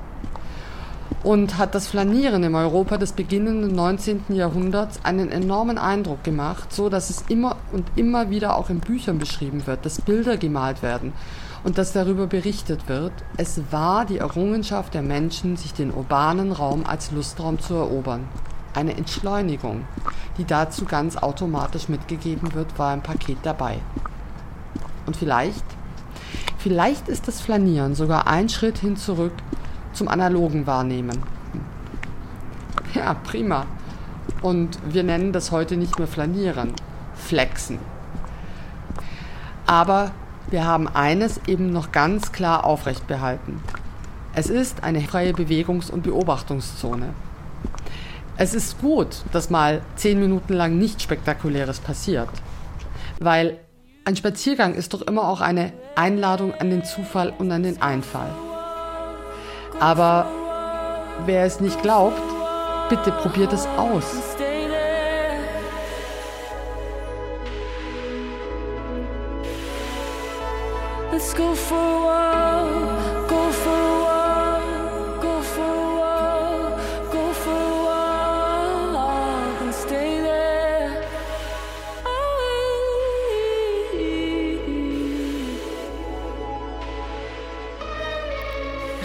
Und 1.23 1.57
hat 1.57 1.73
das 1.73 1.87
Flanieren 1.87 2.43
im 2.43 2.53
Europa 2.53 2.97
des 2.97 3.13
beginnenden 3.13 3.73
19. 3.73 4.25
Jahrhunderts 4.29 4.99
einen 5.03 5.31
enormen 5.31 5.77
Eindruck 5.77 6.23
gemacht, 6.23 6.71
so 6.71 6.87
dass 6.87 7.09
es 7.09 7.23
immer 7.29 7.55
und 7.71 7.85
immer 7.95 8.29
wieder 8.29 8.57
auch 8.57 8.69
in 8.69 8.79
Büchern 8.79 9.17
beschrieben 9.17 9.65
wird, 9.65 9.85
dass 9.85 10.01
Bilder 10.01 10.37
gemalt 10.37 10.83
werden 10.83 11.13
und 11.63 11.77
dass 11.77 11.93
darüber 11.93 12.27
berichtet 12.27 12.87
wird, 12.89 13.13
es 13.37 13.61
war 13.71 14.05
die 14.05 14.17
Errungenschaft 14.17 14.93
der 14.93 15.01
Menschen, 15.01 15.55
sich 15.55 15.73
den 15.73 15.91
urbanen 15.91 16.51
Raum 16.51 16.85
als 16.85 17.11
Lustraum 17.11 17.59
zu 17.59 17.75
erobern. 17.75 18.27
Eine 18.73 18.97
Entschleunigung, 18.97 19.85
die 20.37 20.45
dazu 20.45 20.85
ganz 20.85 21.15
automatisch 21.15 21.89
mitgegeben 21.89 22.53
wird, 22.53 22.77
war 22.77 22.93
im 22.93 23.01
Paket 23.01 23.37
dabei. 23.43 23.79
Und 25.05 25.15
vielleicht, 25.15 25.63
vielleicht 26.57 27.07
ist 27.07 27.27
das 27.27 27.39
Flanieren 27.39 27.95
sogar 27.95 28.27
ein 28.27 28.49
Schritt 28.49 28.79
hin 28.79 28.97
zurück 28.97 29.33
zum 29.93 30.07
analogen 30.07 30.65
Wahrnehmen. 30.67 31.23
Ja, 32.93 33.13
prima. 33.13 33.65
Und 34.41 34.79
wir 34.91 35.03
nennen 35.03 35.33
das 35.33 35.51
heute 35.51 35.77
nicht 35.77 35.97
mehr 35.97 36.07
Flanieren, 36.07 36.73
Flexen. 37.15 37.79
Aber 39.65 40.11
wir 40.53 40.65
haben 40.65 40.87
eines 40.87 41.41
eben 41.47 41.73
noch 41.73 41.91
ganz 41.91 42.31
klar 42.31 42.63
aufrecht 42.63 43.07
behalten. 43.07 43.59
Es 44.35 44.51
ist 44.51 44.83
eine 44.83 45.01
freie 45.01 45.33
Bewegungs- 45.33 45.89
und 45.89 46.03
Beobachtungszone. 46.03 47.09
Es 48.37 48.53
ist 48.53 48.79
gut, 48.79 49.23
dass 49.31 49.49
mal 49.49 49.81
zehn 49.95 50.19
Minuten 50.19 50.53
lang 50.53 50.77
nichts 50.77 51.01
Spektakuläres 51.01 51.79
passiert. 51.79 52.29
Weil 53.19 53.57
ein 54.05 54.15
Spaziergang 54.15 54.75
ist 54.75 54.93
doch 54.93 55.01
immer 55.01 55.27
auch 55.27 55.41
eine 55.41 55.73
Einladung 55.95 56.53
an 56.53 56.69
den 56.69 56.83
Zufall 56.83 57.33
und 57.35 57.51
an 57.51 57.63
den 57.63 57.81
Einfall. 57.81 58.29
Aber 59.79 60.27
wer 61.25 61.45
es 61.45 61.61
nicht 61.61 61.81
glaubt, 61.81 62.21
bitte 62.89 63.11
probiert 63.11 63.53
es 63.53 63.65
aus. 63.75 64.35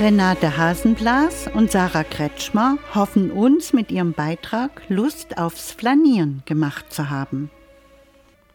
Renate 0.01 0.57
Hasenblas 0.57 1.51
und 1.53 1.73
Sarah 1.73 2.05
Kretschmer 2.05 2.79
hoffen 2.95 3.33
uns 3.33 3.73
mit 3.73 3.91
ihrem 3.91 4.13
Beitrag 4.13 4.83
Lust 4.89 5.39
aufs 5.39 5.73
Flanieren 5.73 6.43
gemacht 6.47 6.93
zu 6.93 7.11
haben. 7.11 7.51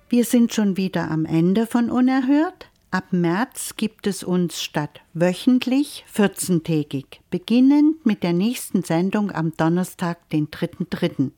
Wir 0.10 0.23
sind 0.23 0.54
schon 0.54 0.78
wieder 0.78 1.12
am 1.12 1.26
Ende 1.26 1.67
von 1.67 1.89
Unerhört. 1.91 2.69
Ab 2.93 3.06
März 3.10 3.75
gibt 3.75 4.06
es 4.06 4.23
uns 4.23 4.62
statt 4.62 5.01
wöchentlich 5.15 6.06
14-tägig, 6.15 7.21
beginnend 7.32 8.06
mit 8.06 8.21
der 8.21 8.34
nächsten 8.34 8.84
Sendung 8.84 9.32
am 9.32 9.51
Donnerstag, 9.58 10.29
den 10.29 10.49
3.3. 10.49 11.32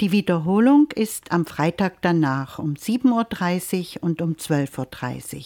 Die 0.00 0.10
Wiederholung 0.10 0.88
ist 0.92 1.30
am 1.30 1.46
Freitag 1.46 2.02
danach 2.02 2.58
um 2.58 2.74
7.30 2.74 3.98
Uhr 3.98 4.02
und 4.02 4.20
um 4.20 4.32
12.30 4.32 5.36
Uhr. 5.36 5.44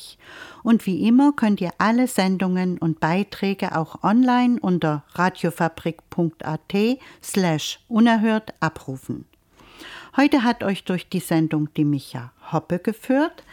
Und 0.62 0.86
wie 0.86 1.06
immer 1.06 1.34
könnt 1.34 1.60
ihr 1.60 1.72
alle 1.76 2.08
Sendungen 2.08 2.78
und 2.78 2.98
Beiträge 2.98 3.76
auch 3.76 4.02
online 4.02 4.58
unter 4.58 5.04
radiofabrik.at 5.12 6.98
slash 7.22 7.78
unerhört 7.88 8.54
abrufen. 8.60 9.26
Heute 10.16 10.44
hat 10.44 10.64
euch 10.64 10.84
durch 10.84 11.10
die 11.10 11.20
Sendung 11.20 11.68
die 11.74 11.84
Micha 11.84 12.32
Hoppe 12.50 12.78
geführt. 12.78 13.44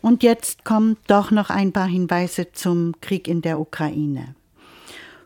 Und 0.00 0.22
jetzt 0.22 0.64
kommen 0.64 0.96
doch 1.06 1.30
noch 1.30 1.50
ein 1.50 1.72
paar 1.72 1.88
Hinweise 1.88 2.52
zum 2.52 2.94
Krieg 3.00 3.28
in 3.28 3.42
der 3.42 3.58
Ukraine. 3.58 4.34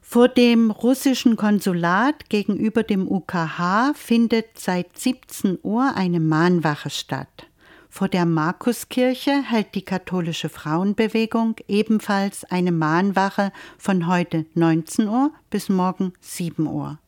Vor 0.01 0.27
dem 0.27 0.73
russischen 0.73 1.37
Konsulat 1.37 2.29
gegenüber 2.31 2.83
dem 2.83 3.09
UKH 3.09 3.93
findet 3.95 4.59
seit 4.59 4.99
17 4.99 5.59
Uhr 5.63 5.95
eine 5.95 6.19
Mahnwache 6.19 6.91
statt. 6.91 7.47
Vor 7.89 8.09
der 8.09 8.25
Markuskirche 8.25 9.43
hält 9.43 9.75
die 9.75 9.85
katholische 9.85 10.49
Frauenbewegung 10.49 11.57
ebenfalls 11.69 12.45
eine 12.45 12.73
Mahnwache 12.73 13.53
von 13.79 14.07
heute 14.07 14.47
19 14.55 15.09
Uhr 15.09 15.33
bis 15.51 15.69
morgen 15.69 16.13
7 16.21 16.67
Uhr. 16.67 16.99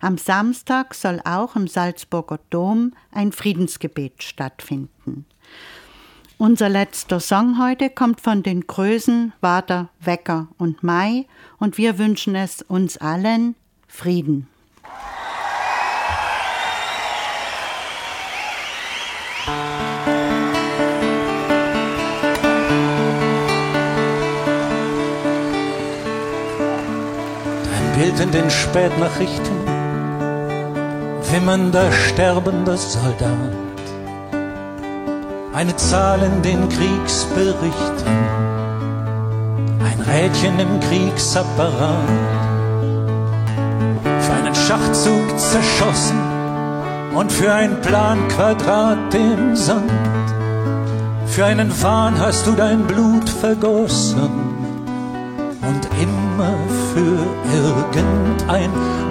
Am 0.00 0.18
Samstag 0.18 0.94
soll 0.94 1.20
auch 1.24 1.56
im 1.56 1.66
Salzburger 1.66 2.40
Dom 2.50 2.94
ein 3.12 3.32
Friedensgebet 3.32 4.22
stattfinden. 4.22 5.26
Unser 6.40 6.70
letzter 6.70 7.20
Song 7.20 7.62
heute 7.62 7.90
kommt 7.90 8.22
von 8.22 8.42
den 8.42 8.66
Größen 8.66 9.34
Wader, 9.42 9.90
Wecker 10.00 10.48
und 10.56 10.82
Mai. 10.82 11.26
Und 11.58 11.76
wir 11.76 11.98
wünschen 11.98 12.34
es 12.34 12.62
uns 12.62 12.96
allen 12.96 13.56
Frieden. 13.86 14.48
Ein 27.76 27.98
Bild 27.98 28.18
in 28.18 28.30
den 28.30 28.48
Spätnachrichten, 28.48 29.66
wimmernder 31.30 31.92
sterbender 31.92 32.78
Soldat 32.78 33.59
eine 35.52 35.74
Zahl 35.76 36.22
in 36.22 36.42
den 36.42 36.68
Kriegsberichten, 36.68 38.06
ein 39.80 40.00
Rädchen 40.00 40.58
im 40.60 40.80
Kriegsapparat, 40.80 42.08
für 44.20 44.32
einen 44.32 44.54
Schachzug 44.54 45.38
zerschossen 45.38 46.20
und 47.14 47.32
für 47.32 47.52
ein 47.52 47.80
Planquadrat 47.80 49.14
im 49.14 49.56
Sand. 49.56 49.90
Für 51.26 51.46
einen 51.46 51.70
Wahn 51.82 52.18
hast 52.18 52.46
du 52.46 52.52
dein 52.52 52.86
Blut 52.86 53.28
vergossen 53.28 54.30
und 55.62 55.88
immer 56.00 56.54
für 56.92 57.18
irgendein 57.52 58.70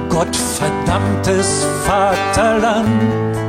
gottverdammtes 0.10 1.65
Vaterland. 1.86 3.48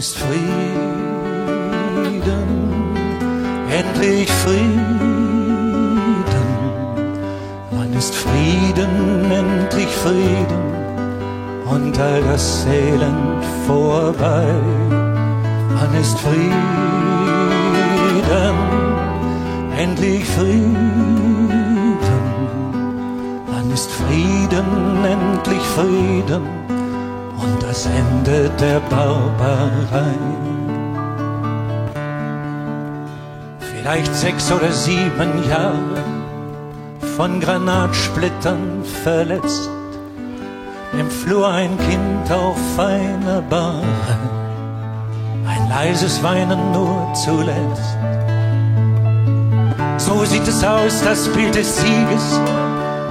Ist 0.00 0.16
Frieden? 0.16 0.40
Endlich 3.70 4.30
Frieden. 4.32 4.96
Wann 7.70 7.92
ist 7.92 8.14
Frieden? 8.14 9.30
Endlich 9.30 9.92
Frieden. 10.04 10.62
Und 11.66 11.98
all 12.00 12.22
das 12.22 12.66
Elend 12.66 13.44
vorbei. 13.66 14.46
Wann 15.74 15.94
ist 16.00 16.18
Frieden? 16.18 16.56
Endlich 19.76 20.24
Frieden. 20.24 20.78
Wann 23.48 23.70
ist 23.70 23.90
Frieden? 23.90 24.64
Endlich 25.04 25.64
Frieden 25.76 26.59
das 27.70 27.86
Ende 27.86 28.50
der 28.58 28.80
Barbarei. 28.80 30.18
Vielleicht 33.60 34.12
sechs 34.12 34.50
oder 34.50 34.72
sieben 34.72 35.48
Jahre 35.48 36.02
von 37.16 37.38
Granatsplittern 37.38 38.82
verletzt, 39.04 39.70
im 40.98 41.08
Flur 41.08 41.46
ein 41.48 41.78
Kind 41.78 42.32
auf 42.32 42.58
einer 42.76 43.40
Bahre, 43.42 44.18
ein 45.46 45.68
leises 45.68 46.24
Weinen 46.24 46.72
nur 46.72 47.14
zuletzt. 47.14 47.96
So 49.98 50.24
sieht 50.24 50.48
es 50.48 50.64
aus, 50.64 51.02
das 51.04 51.28
Bild 51.28 51.54
des 51.54 51.76
Sieges, 51.76 52.40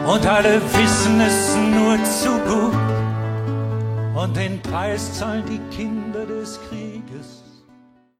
und 0.05 0.25
alle 0.27 0.61
wissen 0.73 1.21
es 1.21 1.55
nur 1.55 1.95
zu. 2.03 2.38
Und 4.21 4.35
den 4.35 4.61
Preis 4.61 5.17
zahlen 5.17 5.45
die 5.45 5.61
Kinder 5.73 6.25
des 6.25 6.59
Krieges. 6.67 6.88